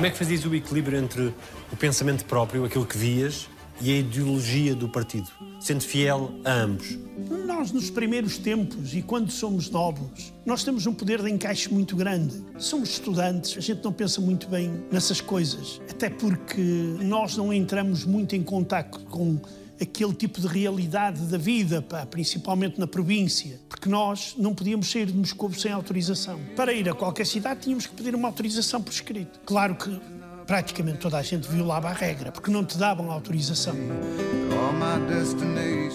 [0.00, 1.34] Como é que fazias o equilíbrio entre
[1.70, 3.49] o pensamento próprio, aquilo que vias,
[3.80, 6.98] e a ideologia do partido, sendo fiel a ambos?
[7.46, 11.96] Nós, nos primeiros tempos e quando somos novos, nós temos um poder de encaixe muito
[11.96, 12.42] grande.
[12.58, 16.60] Somos estudantes, a gente não pensa muito bem nessas coisas, até porque
[17.00, 19.38] nós não entramos muito em contato com
[19.80, 25.06] aquele tipo de realidade da vida, pá, principalmente na província, porque nós não podíamos sair
[25.06, 26.38] de Moscou sem autorização.
[26.54, 29.40] Para ir a qualquer cidade tínhamos que pedir uma autorização por escrito.
[29.46, 30.19] Claro que
[30.50, 33.76] praticamente toda a gente violava a regra, porque não te davam autorização.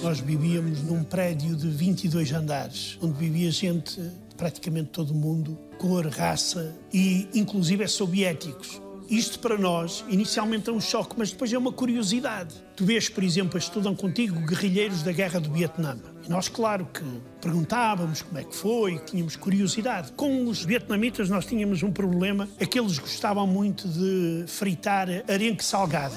[0.02, 4.00] Nós vivíamos num prédio de 22 andares, onde vivia gente,
[4.38, 8.82] praticamente todo mundo, cor, raça e inclusive é soviéticos.
[9.10, 12.56] Isto para nós, inicialmente é um choque, mas depois é uma curiosidade.
[12.78, 16.00] Tu vês, por exemplo, estudam contigo guerrilheiros da Guerra do Vietnã.
[16.28, 17.04] Nós, claro que
[17.40, 20.12] perguntávamos como é que foi, tínhamos curiosidade.
[20.14, 25.64] Com os vietnamitas nós tínhamos um problema, é que eles gostavam muito de fritar arenque
[25.64, 26.16] salgada.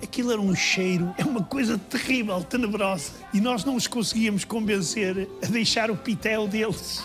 [0.00, 3.10] Aquilo era um cheiro, é uma coisa terrível, tenebrosa.
[3.34, 7.04] E nós não os conseguíamos convencer a deixar o pitel deles.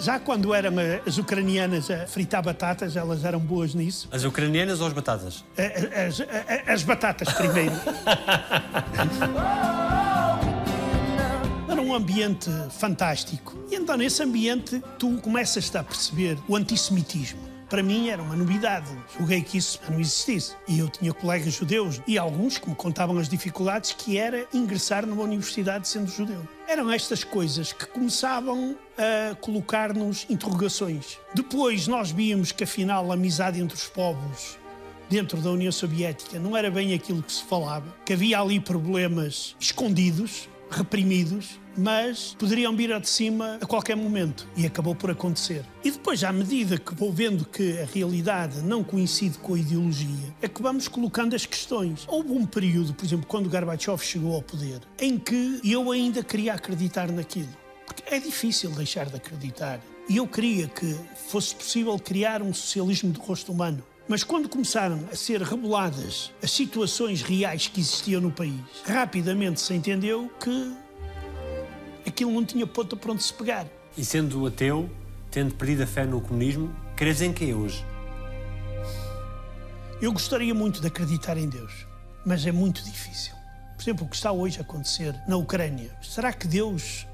[0.00, 0.72] Já quando eram
[1.06, 4.08] as ucranianas a fritar batatas, elas eram boas nisso.
[4.10, 5.44] As ucranianas ou as batatas?
[5.56, 6.28] As, as,
[6.66, 7.72] as batatas primeiro.
[11.98, 13.58] Ambiente fantástico.
[13.68, 17.40] E então, nesse ambiente, tu começas a perceber o antissemitismo.
[17.68, 18.88] Para mim era uma novidade.
[19.18, 20.54] Julguei que isso não existisse.
[20.68, 25.04] E eu tinha colegas judeus e alguns que me contavam as dificuldades que era ingressar
[25.04, 26.46] numa universidade sendo judeu.
[26.68, 31.18] Eram estas coisas que começavam a colocar-nos interrogações.
[31.34, 34.56] Depois nós víamos que afinal a amizade entre os povos
[35.08, 39.56] dentro da União Soviética não era bem aquilo que se falava, que havia ali problemas
[39.58, 45.64] escondidos, reprimidos, mas poderiam vir de cima a qualquer momento e acabou por acontecer.
[45.84, 50.34] E depois, à medida que vou vendo que a realidade não coincide com a ideologia,
[50.42, 52.04] é que vamos colocando as questões.
[52.08, 56.54] Houve um período, por exemplo, quando Gorbachev chegou ao poder, em que eu ainda queria
[56.54, 57.48] acreditar naquilo.
[57.86, 59.80] Porque é difícil deixar de acreditar.
[60.08, 60.96] E eu queria que
[61.28, 63.82] fosse possível criar um socialismo de rosto humano.
[64.08, 69.74] Mas quando começaram a ser reveladas as situações reais que existiam no país, rapidamente se
[69.74, 70.74] entendeu que
[72.06, 73.66] aquilo não tinha ponta para onde se pegar.
[73.98, 74.88] E sendo ateu,
[75.30, 77.84] tendo perdido a fé no comunismo, crees em quem hoje?
[80.00, 81.86] Eu gostaria muito de acreditar em Deus,
[82.24, 83.34] mas é muito difícil.
[83.76, 85.94] Por exemplo, o que está hoje a acontecer na Ucrânia.
[86.00, 87.06] Será que Deus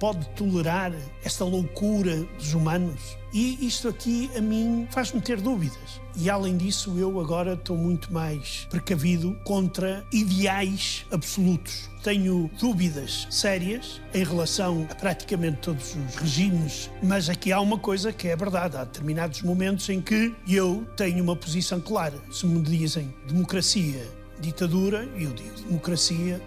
[0.00, 3.21] pode tolerar esta loucura dos humanos?
[3.32, 6.00] E isto aqui a mim faz-me ter dúvidas.
[6.14, 11.90] E além disso, eu agora estou muito mais precavido contra ideais absolutos.
[12.02, 18.12] Tenho dúvidas sérias em relação a praticamente todos os regimes, mas aqui há uma coisa
[18.12, 18.76] que é verdade.
[18.76, 22.18] Há determinados momentos em que eu tenho uma posição clara.
[22.30, 24.06] Se me dizem democracia,
[24.40, 26.42] ditadura, eu digo democracia,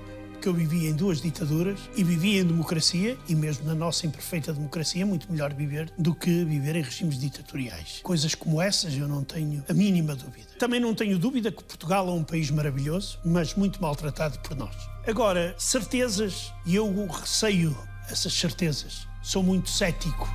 [0.45, 4.53] porque eu vivi em duas ditaduras e vivi em democracia, e mesmo na nossa imperfeita
[4.53, 7.99] democracia, é muito melhor viver do que viver em regimes ditatoriais.
[8.03, 10.45] Coisas como essas eu não tenho a mínima dúvida.
[10.59, 14.75] Também não tenho dúvida que Portugal é um país maravilhoso, mas muito maltratado por nós.
[15.07, 17.75] Agora, certezas, e eu receio
[18.07, 19.07] essas certezas.
[19.23, 20.29] Sou muito cético.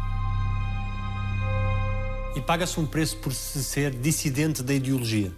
[2.35, 5.33] E paga-se um preço por se ser dissidente da ideologia?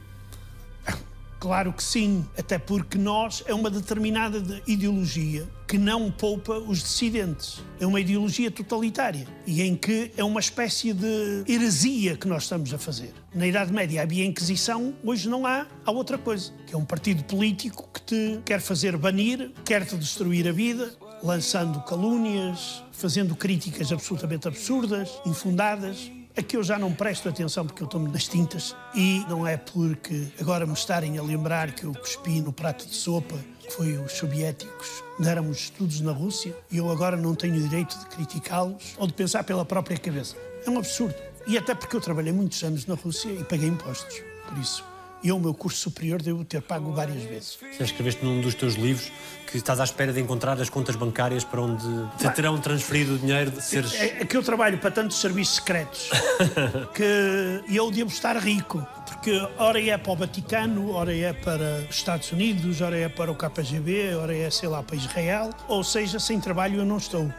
[1.42, 6.78] Claro que sim, até porque nós é uma determinada de ideologia que não poupa os
[6.78, 7.60] dissidentes.
[7.80, 12.72] É uma ideologia totalitária e em que é uma espécie de heresia que nós estamos
[12.72, 13.12] a fazer.
[13.34, 17.24] Na Idade Média havia Inquisição, hoje não há, há outra coisa, que é um partido
[17.24, 23.90] político que te quer fazer banir, quer te destruir a vida, lançando calúnias, fazendo críticas
[23.90, 26.08] absolutamente absurdas, infundadas.
[26.34, 30.28] Aqui eu já não presto atenção porque eu estou nas tintas e não é porque
[30.40, 34.12] agora me estarem a lembrar que eu cuspi no prato de sopa que foi os
[34.12, 39.06] soviéticos deram os estudos na Rússia e eu agora não tenho direito de criticá-los ou
[39.06, 40.34] de pensar pela própria cabeça.
[40.66, 41.14] É um absurdo.
[41.46, 44.22] E até porque eu trabalhei muitos anos na Rússia e paguei impostos.
[44.48, 44.84] Por isso,
[45.24, 47.58] eu, o meu curso superior, devo ter pago várias vezes.
[47.78, 49.10] Já escreveste num dos teus livros
[49.46, 51.84] que estás à espera de encontrar as contas bancárias para onde
[52.16, 53.94] te terão transferido o dinheiro de seres.
[53.94, 56.08] É, é que eu trabalho para tantos serviços secretos
[56.94, 58.86] que eu devo estar rico.
[59.06, 63.30] Porque ora é para o Vaticano, ora é para os Estados Unidos, ora é para
[63.30, 65.50] o KGB, ora é, sei lá, para Israel.
[65.68, 67.30] Ou seja, sem trabalho eu não estou.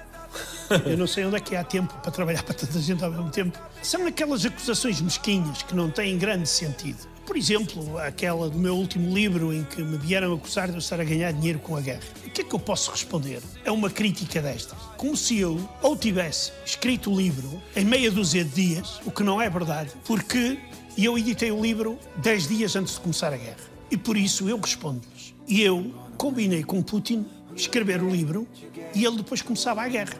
[0.86, 3.30] Eu não sei onde é que há tempo para trabalhar para tanta gente ao mesmo
[3.30, 3.60] tempo.
[3.82, 7.14] São aquelas acusações mesquinhas que não têm grande sentido.
[7.26, 11.00] Por exemplo, aquela do meu último livro em que me vieram acusar de eu estar
[11.00, 12.02] a ganhar dinheiro com a guerra.
[12.26, 14.78] O que é que eu posso responder a uma crítica destas?
[14.98, 19.24] Como se eu ou tivesse escrito o livro em meia dúzia de dias, o que
[19.24, 20.60] não é verdade, porque
[20.98, 23.58] eu editei o livro dez dias antes de começar a guerra.
[23.90, 25.34] E por isso eu respondo-lhes.
[25.48, 28.48] E eu combinei com Putin escrever o livro
[28.94, 30.16] e ele depois começava a guerra.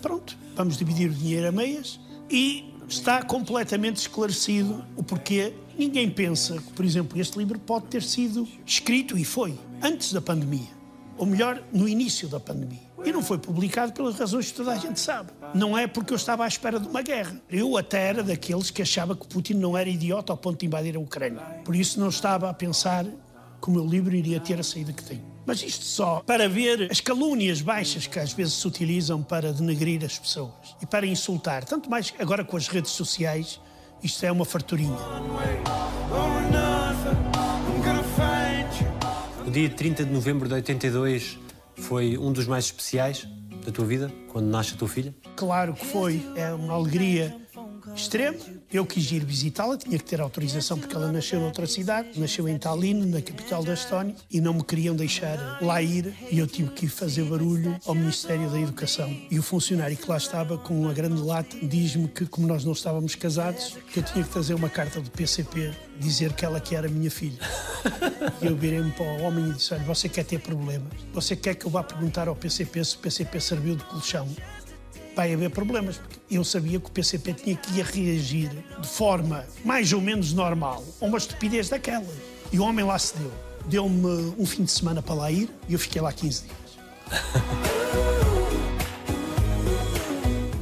[0.00, 1.98] Pronto, vamos dividir o dinheiro a meias
[2.30, 5.54] e está completamente esclarecido o porquê.
[5.78, 10.20] Ninguém pensa que, por exemplo, este livro pode ter sido escrito e foi antes da
[10.20, 10.68] pandemia,
[11.16, 12.84] ou melhor, no início da pandemia.
[13.04, 15.30] E não foi publicado pelas razões que toda a gente sabe.
[15.54, 17.40] Não é porque eu estava à espera de uma guerra.
[17.50, 20.96] Eu até era daqueles que achava que Putin não era idiota ao ponto de invadir
[20.96, 21.40] a Ucrânia.
[21.64, 25.04] Por isso não estava a pensar que o meu livro iria ter a saída que
[25.04, 25.33] tem.
[25.46, 30.04] Mas isto só para ver as calúnias baixas que às vezes se utilizam para denegrir
[30.04, 31.64] as pessoas e para insultar.
[31.64, 33.60] Tanto mais agora com as redes sociais,
[34.02, 34.96] isto é uma farturinha.
[39.46, 41.38] O dia 30 de novembro de 82
[41.76, 43.26] foi um dos mais especiais
[43.64, 45.14] da tua vida, quando nasce a tua filha?
[45.36, 46.24] Claro que foi.
[46.36, 47.36] É uma alegria
[47.94, 48.36] extrema.
[48.74, 52.58] Eu quis ir visitá-la, tinha que ter autorização porque ela nasceu noutra cidade, nasceu em
[52.58, 56.70] Tallinn, na capital da Estónia, e não me queriam deixar lá ir e eu tive
[56.70, 59.16] que ir fazer barulho ao Ministério da Educação.
[59.30, 62.72] E o funcionário que lá estava, com uma grande lata, diz-me que, como nós não
[62.72, 66.74] estávamos casados, que eu tinha que trazer uma carta do PCP dizer que ela que
[66.74, 67.38] era minha filha.
[68.42, 70.92] E eu virei-me para o homem e disse: Olha, você quer ter problemas?
[71.12, 74.28] Você quer que eu vá perguntar ao PCP se o PCP serviu de colchão?
[75.14, 75.98] Vai haver problemas.
[75.98, 78.50] Porque eu sabia que o PCP tinha que ir reagir
[78.80, 82.06] de forma mais ou menos normal a uma estupidez daquela.
[82.52, 83.32] E o homem lá se deu.
[83.66, 86.54] Deu-me um fim de semana para lá ir e eu fiquei lá 15 dias.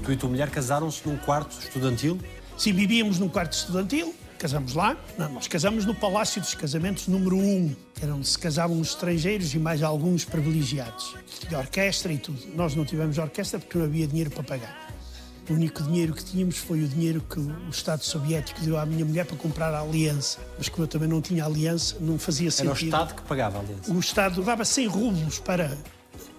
[0.05, 2.19] Tu e tua mulher casaram-se num quarto estudantil?
[2.57, 4.97] Sim, vivíamos num quarto estudantil, casamos lá.
[5.17, 8.89] Não, nós casamos no Palácio dos Casamentos número 1, que era onde se casavam os
[8.89, 11.15] estrangeiros e mais alguns privilegiados.
[11.39, 12.41] Tinha orquestra e tudo.
[12.57, 14.89] Nós não tivemos orquestra porque não havia dinheiro para pagar.
[15.49, 19.05] O único dinheiro que tínhamos foi o dinheiro que o Estado Soviético deu à minha
[19.05, 20.41] mulher para comprar a aliança.
[20.59, 22.89] Mas como eu também não tinha aliança, não fazia Era o sentido.
[22.89, 23.93] Estado que pagava a aliança.
[23.93, 25.79] O Estado dava 100 rublos para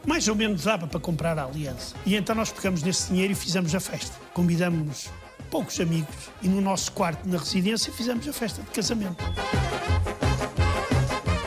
[0.05, 1.95] mais ou menos dava para comprar a aliança.
[2.05, 4.13] E então nós pegamos nesse dinheiro e fizemos a festa.
[4.33, 5.09] Convidamos
[5.53, 9.23] poucos amigos e no nosso quarto na residência fizemos a festa de casamento.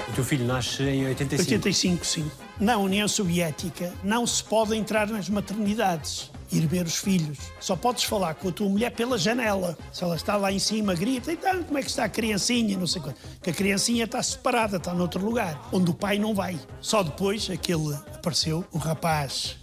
[0.08, 1.42] O teu filho nasce em 85.
[1.42, 2.30] 85, sim.
[2.60, 7.36] Na União Soviética não se pode entrar nas maternidades, ir ver os filhos.
[7.58, 9.76] Só podes falar com a tua mulher pela janela.
[9.92, 12.78] Se ela está lá em cima, grita, então como é que está a criancinha?
[12.78, 13.18] Não sei quanto.
[13.42, 16.56] Que a criancinha está separada, está noutro lugar, onde o pai não vai.
[16.80, 19.56] Só depois aquele apareceu, o rapaz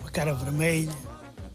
[0.00, 0.96] com a cara vermelha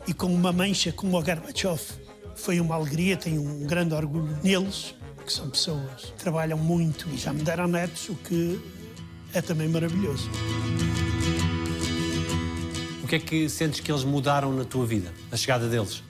[0.08, 2.07] e com uma mancha como o Gorbachev.
[2.38, 7.18] Foi uma alegria, tenho um grande orgulho neles, que são pessoas que trabalham muito e
[7.18, 8.60] já me deram netos, o que
[9.34, 10.30] é também maravilhoso.
[13.04, 16.04] O que é que sentes que eles mudaram na tua vida, a chegada deles?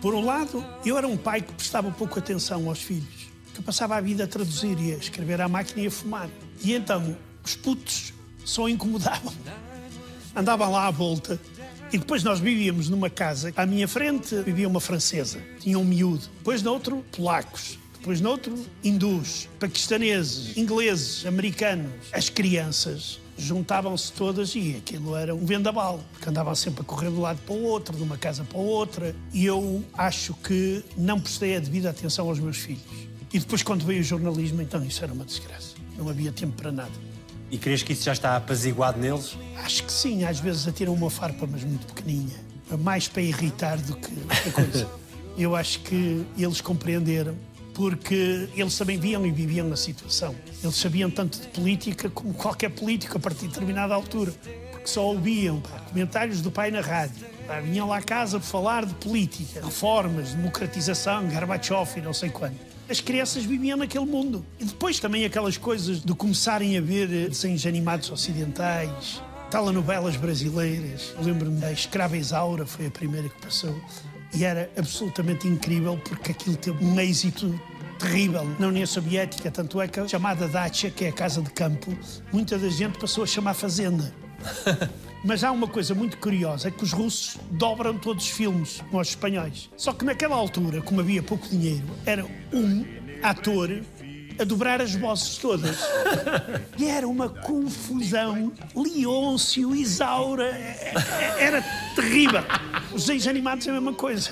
[0.00, 3.96] Por um lado, eu era um pai que prestava pouco atenção aos filhos, que passava
[3.96, 6.28] a vida a traduzir e a escrever à máquina e a fumar.
[6.62, 8.12] E então, os putos
[8.44, 9.32] só incomodavam.
[10.34, 11.40] Andavam lá à volta.
[11.92, 13.52] E depois nós vivíamos numa casa.
[13.56, 16.24] À minha frente vivia uma francesa, tinha um miúdo.
[16.38, 17.78] Depois no outro, polacos.
[17.98, 21.90] Depois no outro, hindus, paquistaneses, ingleses, americanos.
[22.12, 27.16] As crianças juntavam-se todas e aquilo era um vendaval, porque andavam sempre a correr de
[27.16, 29.14] um lado para o outro, de uma casa para outra.
[29.32, 32.82] E eu acho que não prestei a devida atenção aos meus filhos.
[33.32, 35.74] E depois, quando veio o jornalismo, então isso era uma desgraça.
[35.98, 36.92] Não havia tempo para nada.
[37.50, 39.36] E crees que isso já está apaziguado neles?
[39.64, 42.34] Acho que sim, às vezes atiram uma farpa, mas muito pequeninha.
[42.80, 44.88] Mais para irritar do que outra coisa.
[45.38, 47.36] Eu acho que eles compreenderam,
[47.74, 50.34] porque eles também viam e viviam a situação.
[50.64, 54.32] Eles sabiam tanto de política como qualquer político a partir de determinada altura.
[54.72, 57.26] Porque só ouviam pá, comentários do pai na rádio.
[57.46, 62.56] Pá, vinham lá a casa falar de política, reformas, democratização, Gorbachev e não sei quando
[62.88, 64.44] as crianças viviam naquele mundo.
[64.58, 69.20] E depois também aquelas coisas de começarem a ver eh, desenhos animados ocidentais,
[69.50, 71.14] telenovelas brasileiras.
[71.20, 73.78] Lembro-me da Escrava Isaura, foi a primeira que passou.
[74.34, 77.58] E era absolutamente incrível porque aquilo teve um êxito
[77.98, 79.50] terrível na União Soviética.
[79.50, 81.96] Tanto é que a chamada Dacia, que é a casa de campo,
[82.32, 84.12] muita da gente passou a chamar fazenda.
[85.26, 89.02] Mas há uma coisa muito curiosa, é que os russos dobram todos os filmes, como
[89.02, 89.68] os espanhóis.
[89.76, 92.84] Só que naquela altura, como havia pouco dinheiro, era um
[93.24, 93.82] ator
[94.38, 95.78] a dobrar as vozes todas.
[96.78, 98.52] E era uma confusão.
[98.74, 101.62] Leôncio, Isaura, é- é- era
[101.96, 102.42] terrível.
[102.92, 104.30] Os desenhos animados é a mesma coisa.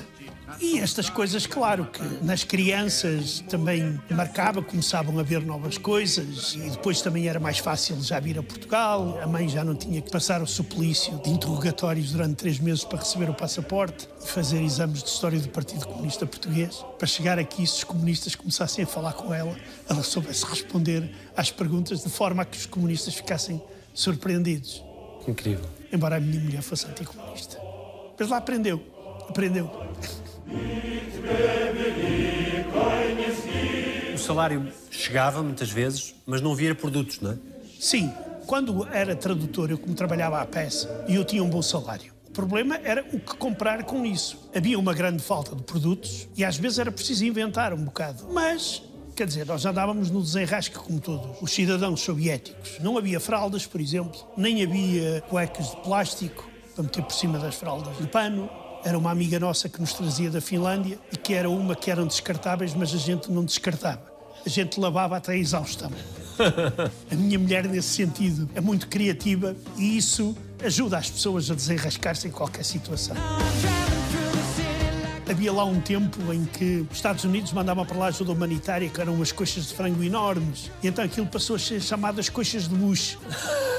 [0.61, 6.71] E estas coisas, claro que nas crianças também marcava, começavam a ver novas coisas e
[6.71, 9.19] depois também era mais fácil já vir a Portugal.
[9.23, 12.99] A mãe já não tinha que passar o suplício de interrogatórios durante três meses para
[12.99, 16.85] receber o passaporte e fazer exames de história do Partido Comunista Português.
[16.99, 19.57] Para chegar aqui, se os comunistas começassem a falar com ela,
[19.89, 24.83] ela soubesse responder às perguntas de forma a que os comunistas ficassem surpreendidos.
[25.27, 25.69] Incrível.
[25.93, 27.59] Embora a minha mulher fosse anticomunista.
[28.19, 28.83] Mas lá aprendeu.
[29.29, 29.71] Aprendeu.
[34.15, 37.37] O salário chegava muitas vezes, mas não havia produtos, não é?
[37.81, 38.13] Sim,
[38.47, 42.13] quando era tradutor, eu como trabalhava à peça e eu tinha um bom salário.
[42.29, 44.51] O problema era o que comprar com isso.
[44.55, 48.27] Havia uma grande falta de produtos e às vezes era preciso inventar um bocado.
[48.33, 48.83] Mas,
[49.15, 52.79] quer dizer, nós andávamos no desenrasque como todos os cidadãos soviéticos.
[52.81, 57.55] Não havia fraldas, por exemplo, nem havia cuecas de plástico para meter por cima das
[57.55, 58.51] fraldas de pano.
[58.85, 62.07] Era uma amiga nossa que nos trazia da Finlândia e que era uma que eram
[62.07, 64.03] descartáveis, mas a gente não descartava.
[64.45, 65.91] A gente lavava até a exaustão.
[67.11, 72.28] A minha mulher, nesse sentido, é muito criativa e isso ajuda as pessoas a desenrascar-se
[72.28, 73.16] em qualquer situação.
[75.30, 79.01] Havia lá um tempo em que os Estados Unidos mandavam para lá ajuda humanitária, que
[79.01, 82.68] eram umas coxas de frango enormes, e então aquilo passou a ser chamado as coxas
[82.68, 83.16] de Bush.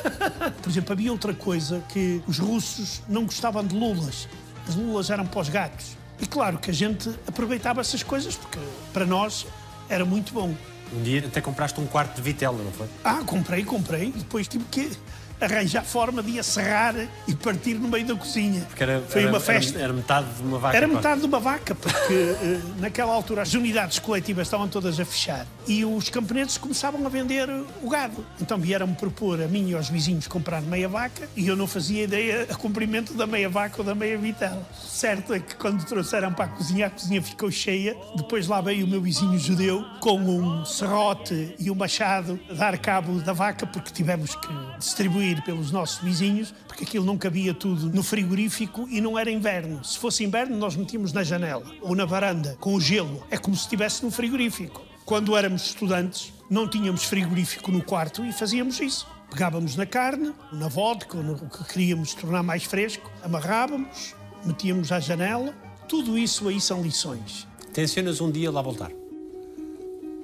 [0.64, 4.28] Por exemplo, havia outra coisa que os russos não gostavam de lulas.
[4.68, 5.98] As lulas eram para os gatos.
[6.20, 8.60] E claro que a gente aproveitava essas coisas porque
[8.94, 9.46] para nós
[9.90, 10.54] era muito bom.
[10.94, 12.88] Um dia até compraste um quarto de vitela, não foi?
[13.04, 14.10] Ah, comprei, comprei.
[14.10, 14.92] E depois tive que
[15.40, 16.96] arranjar forma de a serrar
[17.28, 18.62] e partir no meio da cozinha.
[18.68, 19.80] Porque era, Foi era- uma era- festa.
[19.80, 20.78] Era, metade de uma vaca.
[20.78, 25.06] Era metade de uma vaca, porque eh, naquela altura as unidades coletivas estavam todas a
[25.06, 27.48] fechar e os camponeses começavam a vender
[27.82, 28.26] o gado.
[28.42, 32.04] Então vieram-me propor a mim e aos vizinhos comprar meia vaca e eu não fazia
[32.04, 34.66] ideia a comprimento da meia vaca ou da meia vitela.
[34.88, 37.96] Certo é que quando trouxeram para a cozinha, a cozinha ficou cheia.
[38.16, 42.78] Depois lá veio o meu vizinho judeu com um serrote e um machado a dar
[42.78, 44.48] cabo da vaca porque tivemos que
[44.80, 49.84] distribuir pelos nossos vizinhos porque aquilo não cabia tudo no frigorífico e não era inverno.
[49.84, 53.24] Se fosse inverno, nós metíamos na janela ou na varanda com o gelo.
[53.32, 54.82] É como se estivesse no frigorífico.
[55.06, 59.08] Quando éramos estudantes, não tínhamos frigorífico no quarto e fazíamos isso.
[59.30, 64.14] Pegávamos na carne, na vodka, ou no que queríamos tornar mais fresco, amarrávamos,
[64.44, 65.54] metíamos à janela.
[65.88, 67.48] Tudo isso aí são lições.
[67.74, 68.92] Tencionas um dia lá voltar?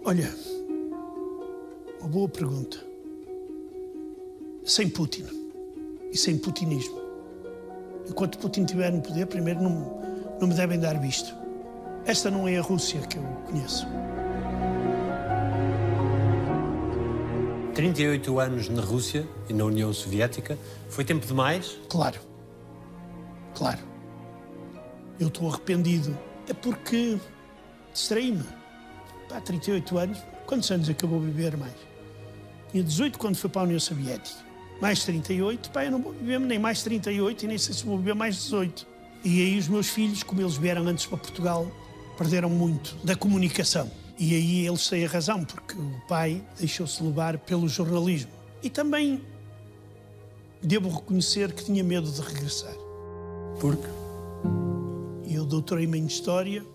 [0.03, 0.33] Olha,
[1.99, 2.90] uma boa pergunta.
[4.63, 5.25] Sem Putin
[6.11, 7.01] e sem putinismo.
[8.07, 10.01] Enquanto Putin estiver no poder, primeiro não,
[10.39, 11.33] não me devem dar visto.
[12.05, 13.87] Esta não é a Rússia que eu conheço.
[17.73, 20.57] 38 anos na Rússia e na União Soviética.
[20.89, 21.79] Foi tempo demais?
[21.89, 22.19] Claro.
[23.55, 23.79] Claro.
[25.19, 26.17] Eu estou arrependido.
[26.47, 27.17] É porque
[27.93, 28.45] distraí-me.
[29.31, 30.19] Há 38 anos.
[30.45, 31.73] Quantos anos é que eu vou viver mais?
[32.71, 34.50] Tinha 18 quando fui para a União Soviética.
[34.81, 35.69] Mais 38.
[35.69, 38.35] Pá, eu não vou viver nem mais 38 e nem sei se vou viver mais
[38.35, 38.87] 18.
[39.23, 41.71] E aí os meus filhos, como eles vieram antes para Portugal,
[42.17, 43.89] perderam muito da comunicação.
[44.17, 48.31] E aí eles têm a razão, porque o pai deixou-se levar pelo jornalismo.
[48.63, 49.21] E também
[50.61, 52.73] devo reconhecer que tinha medo de regressar.
[53.59, 53.87] Porque?
[55.27, 56.65] Eu doutorei-me em História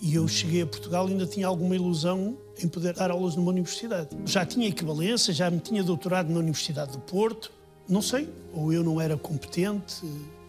[0.00, 3.50] e eu cheguei a Portugal e ainda tinha alguma ilusão em poder dar aulas numa
[3.50, 4.08] universidade.
[4.24, 7.52] Já tinha equivalência, já me tinha doutorado na Universidade do Porto.
[7.88, 10.02] Não sei, ou eu não era competente,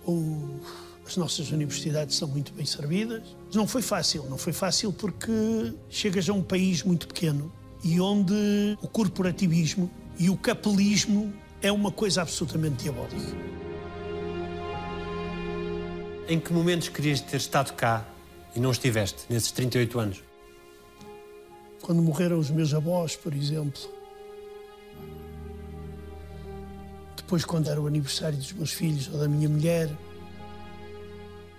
[0.06, 0.60] ou
[1.06, 3.24] as nossas universidades são muito bem servidas.
[3.53, 7.51] Não foi fácil, não foi fácil porque chegas a um país muito pequeno
[7.84, 13.38] e onde o corporativismo e o capelismo é uma coisa absolutamente diabólica.
[16.28, 18.03] Em que momentos querias ter estado cá
[18.56, 20.25] e não estiveste nesses 38 anos?
[21.86, 23.80] Quando morreram os meus avós, por exemplo.
[27.16, 29.92] Depois, quando era o aniversário dos meus filhos ou da minha mulher.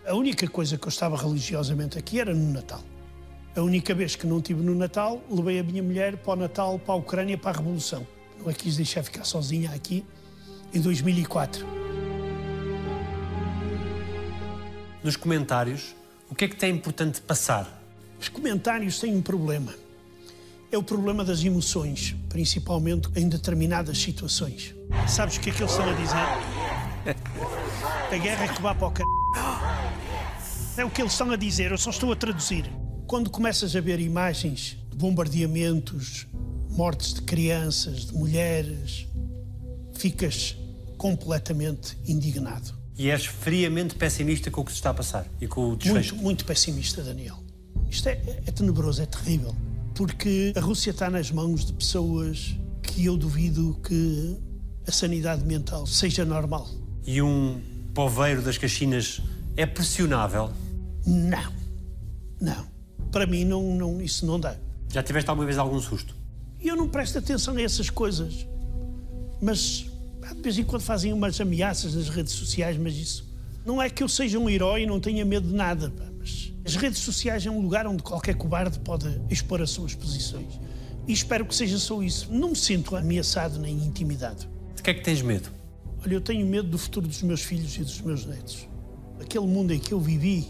[0.05, 2.83] A única coisa que eu estava religiosamente aqui era no Natal.
[3.55, 6.77] A única vez que não tive no Natal, levei a minha mulher para o Natal,
[6.77, 8.05] para a Ucrânia, para a Revolução.
[8.41, 10.05] Não a quis deixar ficar sozinha aqui
[10.75, 11.65] em 2004.
[15.05, 15.95] Nos comentários,
[16.29, 17.81] o que é que tem importante passar?
[18.21, 19.86] Os comentários têm um problema.
[20.71, 24.75] É o problema das emoções, principalmente em determinadas situações.
[25.09, 27.17] Sabes o que é que eles estão a dizer?
[28.13, 29.03] A guerra é que vá para o c...
[30.77, 32.71] É o que eles estão a dizer, eu só estou a traduzir.
[33.07, 36.27] Quando começas a ver imagens de bombardeamentos,
[36.69, 39.07] mortes de crianças, de mulheres,
[39.95, 40.57] ficas
[40.99, 42.75] completamente indignado.
[42.99, 46.15] E és friamente pessimista com o que se está a passar e com o desfecho?
[46.15, 47.39] Muito, muito pessimista, Daniel.
[47.89, 49.55] Isto é, é tenebroso, é terrível.
[49.97, 54.37] Porque a Rússia está nas mãos de pessoas que eu duvido que
[54.87, 56.69] a sanidade mental seja normal.
[57.07, 57.59] E um
[57.95, 59.23] poveiro das Caxinas
[59.57, 60.53] é pressionável?
[61.07, 61.51] Não.
[62.39, 62.67] Não.
[63.11, 64.55] Para mim, não, não, isso não dá.
[64.93, 66.15] Já tiveste alguma vez algum susto?
[66.61, 68.47] Eu não presto atenção a essas coisas.
[69.41, 69.87] Mas
[70.35, 73.27] de vez em quando fazem umas ameaças nas redes sociais, mas isso.
[73.65, 76.75] Não é que eu seja um herói e não tenha medo de nada, mas as
[76.75, 80.59] redes sociais é um lugar onde qualquer cobarde pode expor as suas posições.
[81.07, 82.29] E espero que seja só isso.
[82.33, 84.49] Não me sinto ameaçado nem intimidado.
[84.75, 85.49] De que é que tens medo?
[86.03, 88.69] Olha, eu tenho medo do futuro dos meus filhos e dos meus netos.
[89.21, 90.49] Aquele mundo em que eu vivi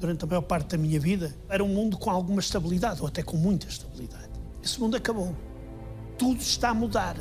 [0.00, 3.22] durante a maior parte da minha vida era um mundo com alguma estabilidade, ou até
[3.22, 4.30] com muita estabilidade.
[4.64, 5.36] Esse mundo acabou.
[6.16, 7.16] Tudo está a mudar.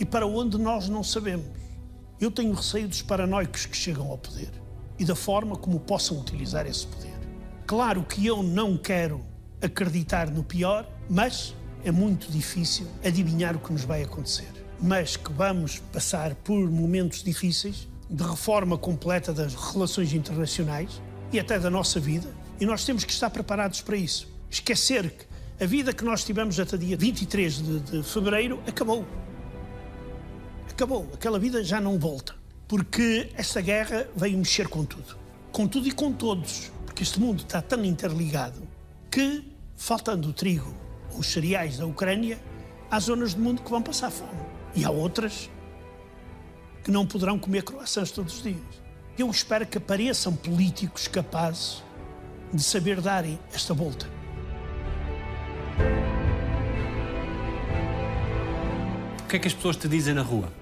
[0.00, 1.46] E para onde nós não sabemos.
[2.20, 4.50] Eu tenho receio dos paranoicos que chegam ao poder
[4.98, 7.11] e da forma como possam utilizar esse poder.
[7.66, 9.24] Claro que eu não quero
[9.60, 11.54] acreditar no pior, mas
[11.84, 14.48] é muito difícil adivinhar o que nos vai acontecer.
[14.80, 21.00] Mas que vamos passar por momentos difíceis de reforma completa das relações internacionais
[21.32, 22.28] e até da nossa vida,
[22.60, 24.28] e nós temos que estar preparados para isso.
[24.50, 25.24] Esquecer que
[25.62, 29.06] a vida que nós tivemos até dia 23 de, de fevereiro acabou.
[30.68, 31.08] Acabou.
[31.14, 32.34] Aquela vida já não volta.
[32.68, 35.16] Porque esta guerra veio mexer com tudo.
[35.50, 36.70] Com tudo e com todos.
[37.02, 38.62] Porque este mundo está tão interligado
[39.10, 39.44] que,
[39.76, 40.72] faltando o trigo
[41.12, 42.40] ou os cereais da Ucrânia,
[42.88, 44.40] há zonas do mundo que vão passar fome.
[44.72, 45.50] E há outras
[46.84, 48.82] que não poderão comer croissants todos os dias.
[49.18, 51.82] Eu espero que apareçam políticos capazes
[52.54, 54.06] de saber darem esta volta.
[59.24, 60.52] O que é que as pessoas te dizem na rua?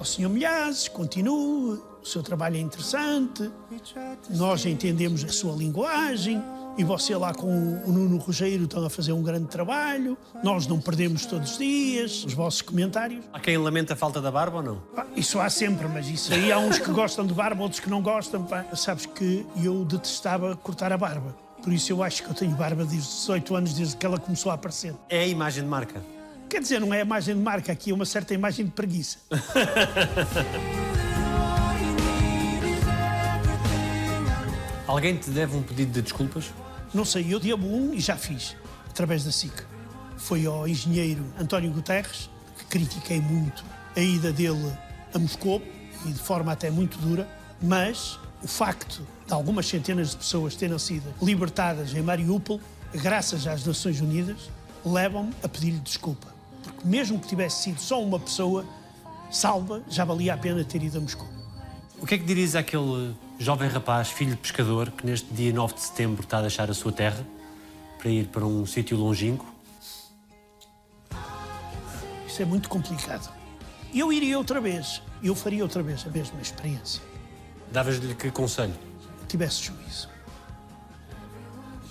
[0.00, 0.30] Ó Sr.
[0.30, 3.50] Milhazes, continue, o seu trabalho é interessante,
[4.30, 6.42] nós entendemos a sua linguagem
[6.76, 7.46] e você lá com
[7.84, 12.24] o Nuno Rogério estão a fazer um grande trabalho, nós não perdemos todos os dias,
[12.24, 13.24] os vossos comentários.
[13.32, 14.76] Há quem lamenta a falta da barba ou não?
[14.94, 17.90] Pá, isso há sempre, mas isso aí há uns que gostam de barba, outros que
[17.90, 18.44] não gostam.
[18.44, 18.64] Pá.
[18.74, 21.36] Sabes que eu detestava cortar a barba.
[21.62, 24.18] Por isso eu acho que eu tenho barba desde os 18 anos, desde que ela
[24.18, 24.94] começou a aparecer.
[25.08, 26.02] É a imagem de marca.
[26.48, 29.18] Quer dizer, não é a imagem de marca, aqui é uma certa imagem de preguiça.
[34.86, 36.52] Alguém te deve um pedido de desculpas?
[36.92, 38.56] Não sei, eu devo um e já fiz,
[38.90, 39.52] através da SIC.
[40.16, 42.28] Foi ao engenheiro António Guterres,
[42.58, 43.64] que critiquei muito
[43.96, 44.72] a ida dele
[45.14, 45.62] a Moscou,
[46.04, 47.28] e de forma até muito dura,
[47.60, 52.60] mas o facto de algumas centenas de pessoas terem sido libertadas em Mariupol,
[52.92, 54.50] graças às Nações Unidas,
[54.84, 56.26] levam-me a pedir-lhe desculpa.
[56.64, 58.66] Porque mesmo que tivesse sido só uma pessoa
[59.30, 61.28] salva, já valia a pena ter ido a Moscou.
[62.00, 65.74] O que é que dirias àquele jovem rapaz, filho de pescador, que neste dia 9
[65.74, 67.26] de setembro está a deixar a sua terra
[67.98, 69.44] para ir para um sítio longínquo?
[72.24, 73.28] Isso é muito complicado.
[73.92, 77.02] Eu iria outra vez, eu faria outra vez a mesma experiência.
[77.72, 78.74] Davas-lhe que conselho?
[79.26, 80.08] Tivesse juízo.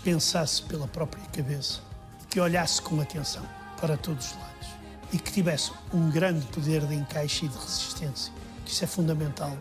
[0.06, 1.82] Pensasse pela própria cabeça,
[2.30, 3.44] que olhasse com atenção
[3.80, 4.68] para todos os lados
[5.12, 8.32] e que tivesse um grande poder de encaixe e de resistência,
[8.64, 9.58] que isso é fundamental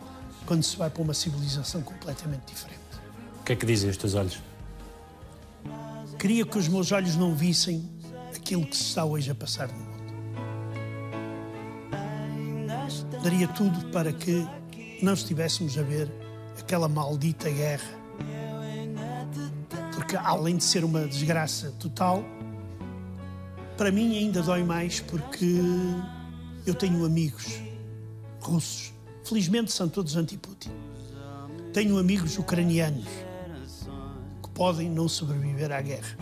[0.50, 2.80] quando se vai para uma civilização completamente diferente.
[3.40, 4.42] O que é que dizem os teus olhos?
[6.18, 7.88] Queria que os meus olhos não vissem
[8.34, 10.12] aquilo que se está hoje a passar no mundo.
[13.22, 14.44] Daria tudo para que
[15.00, 16.10] não estivéssemos a ver
[16.58, 17.88] aquela maldita guerra.
[19.94, 22.24] Porque, além de ser uma desgraça total,
[23.76, 25.60] para mim ainda dói mais porque
[26.66, 27.46] eu tenho amigos
[28.40, 28.92] russos.
[29.29, 30.71] Felizmente são todos anti-Putin.
[31.73, 33.07] Tenho amigos ucranianos
[34.41, 36.17] que podem não sobreviver à guerra.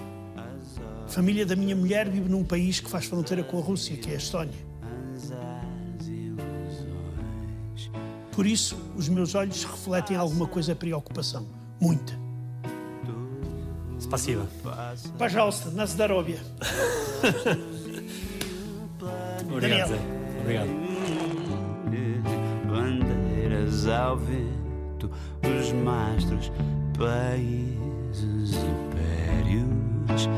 [1.05, 4.09] A família da minha mulher vive num país que faz fronteira com a Rússia, que
[4.09, 4.73] é a Estónia.
[8.31, 11.45] Por isso, os meus olhos refletem alguma coisa de preocupação.
[11.79, 12.17] Muita.
[13.99, 14.47] Спасибо.
[15.17, 16.39] Пожалуйста, на здоровье.
[19.51, 19.99] Obrigado, Zé.
[20.41, 20.86] Obrigado.
[23.86, 25.10] Ao vento,
[25.42, 26.50] os mastros,
[26.98, 30.28] países, impérios.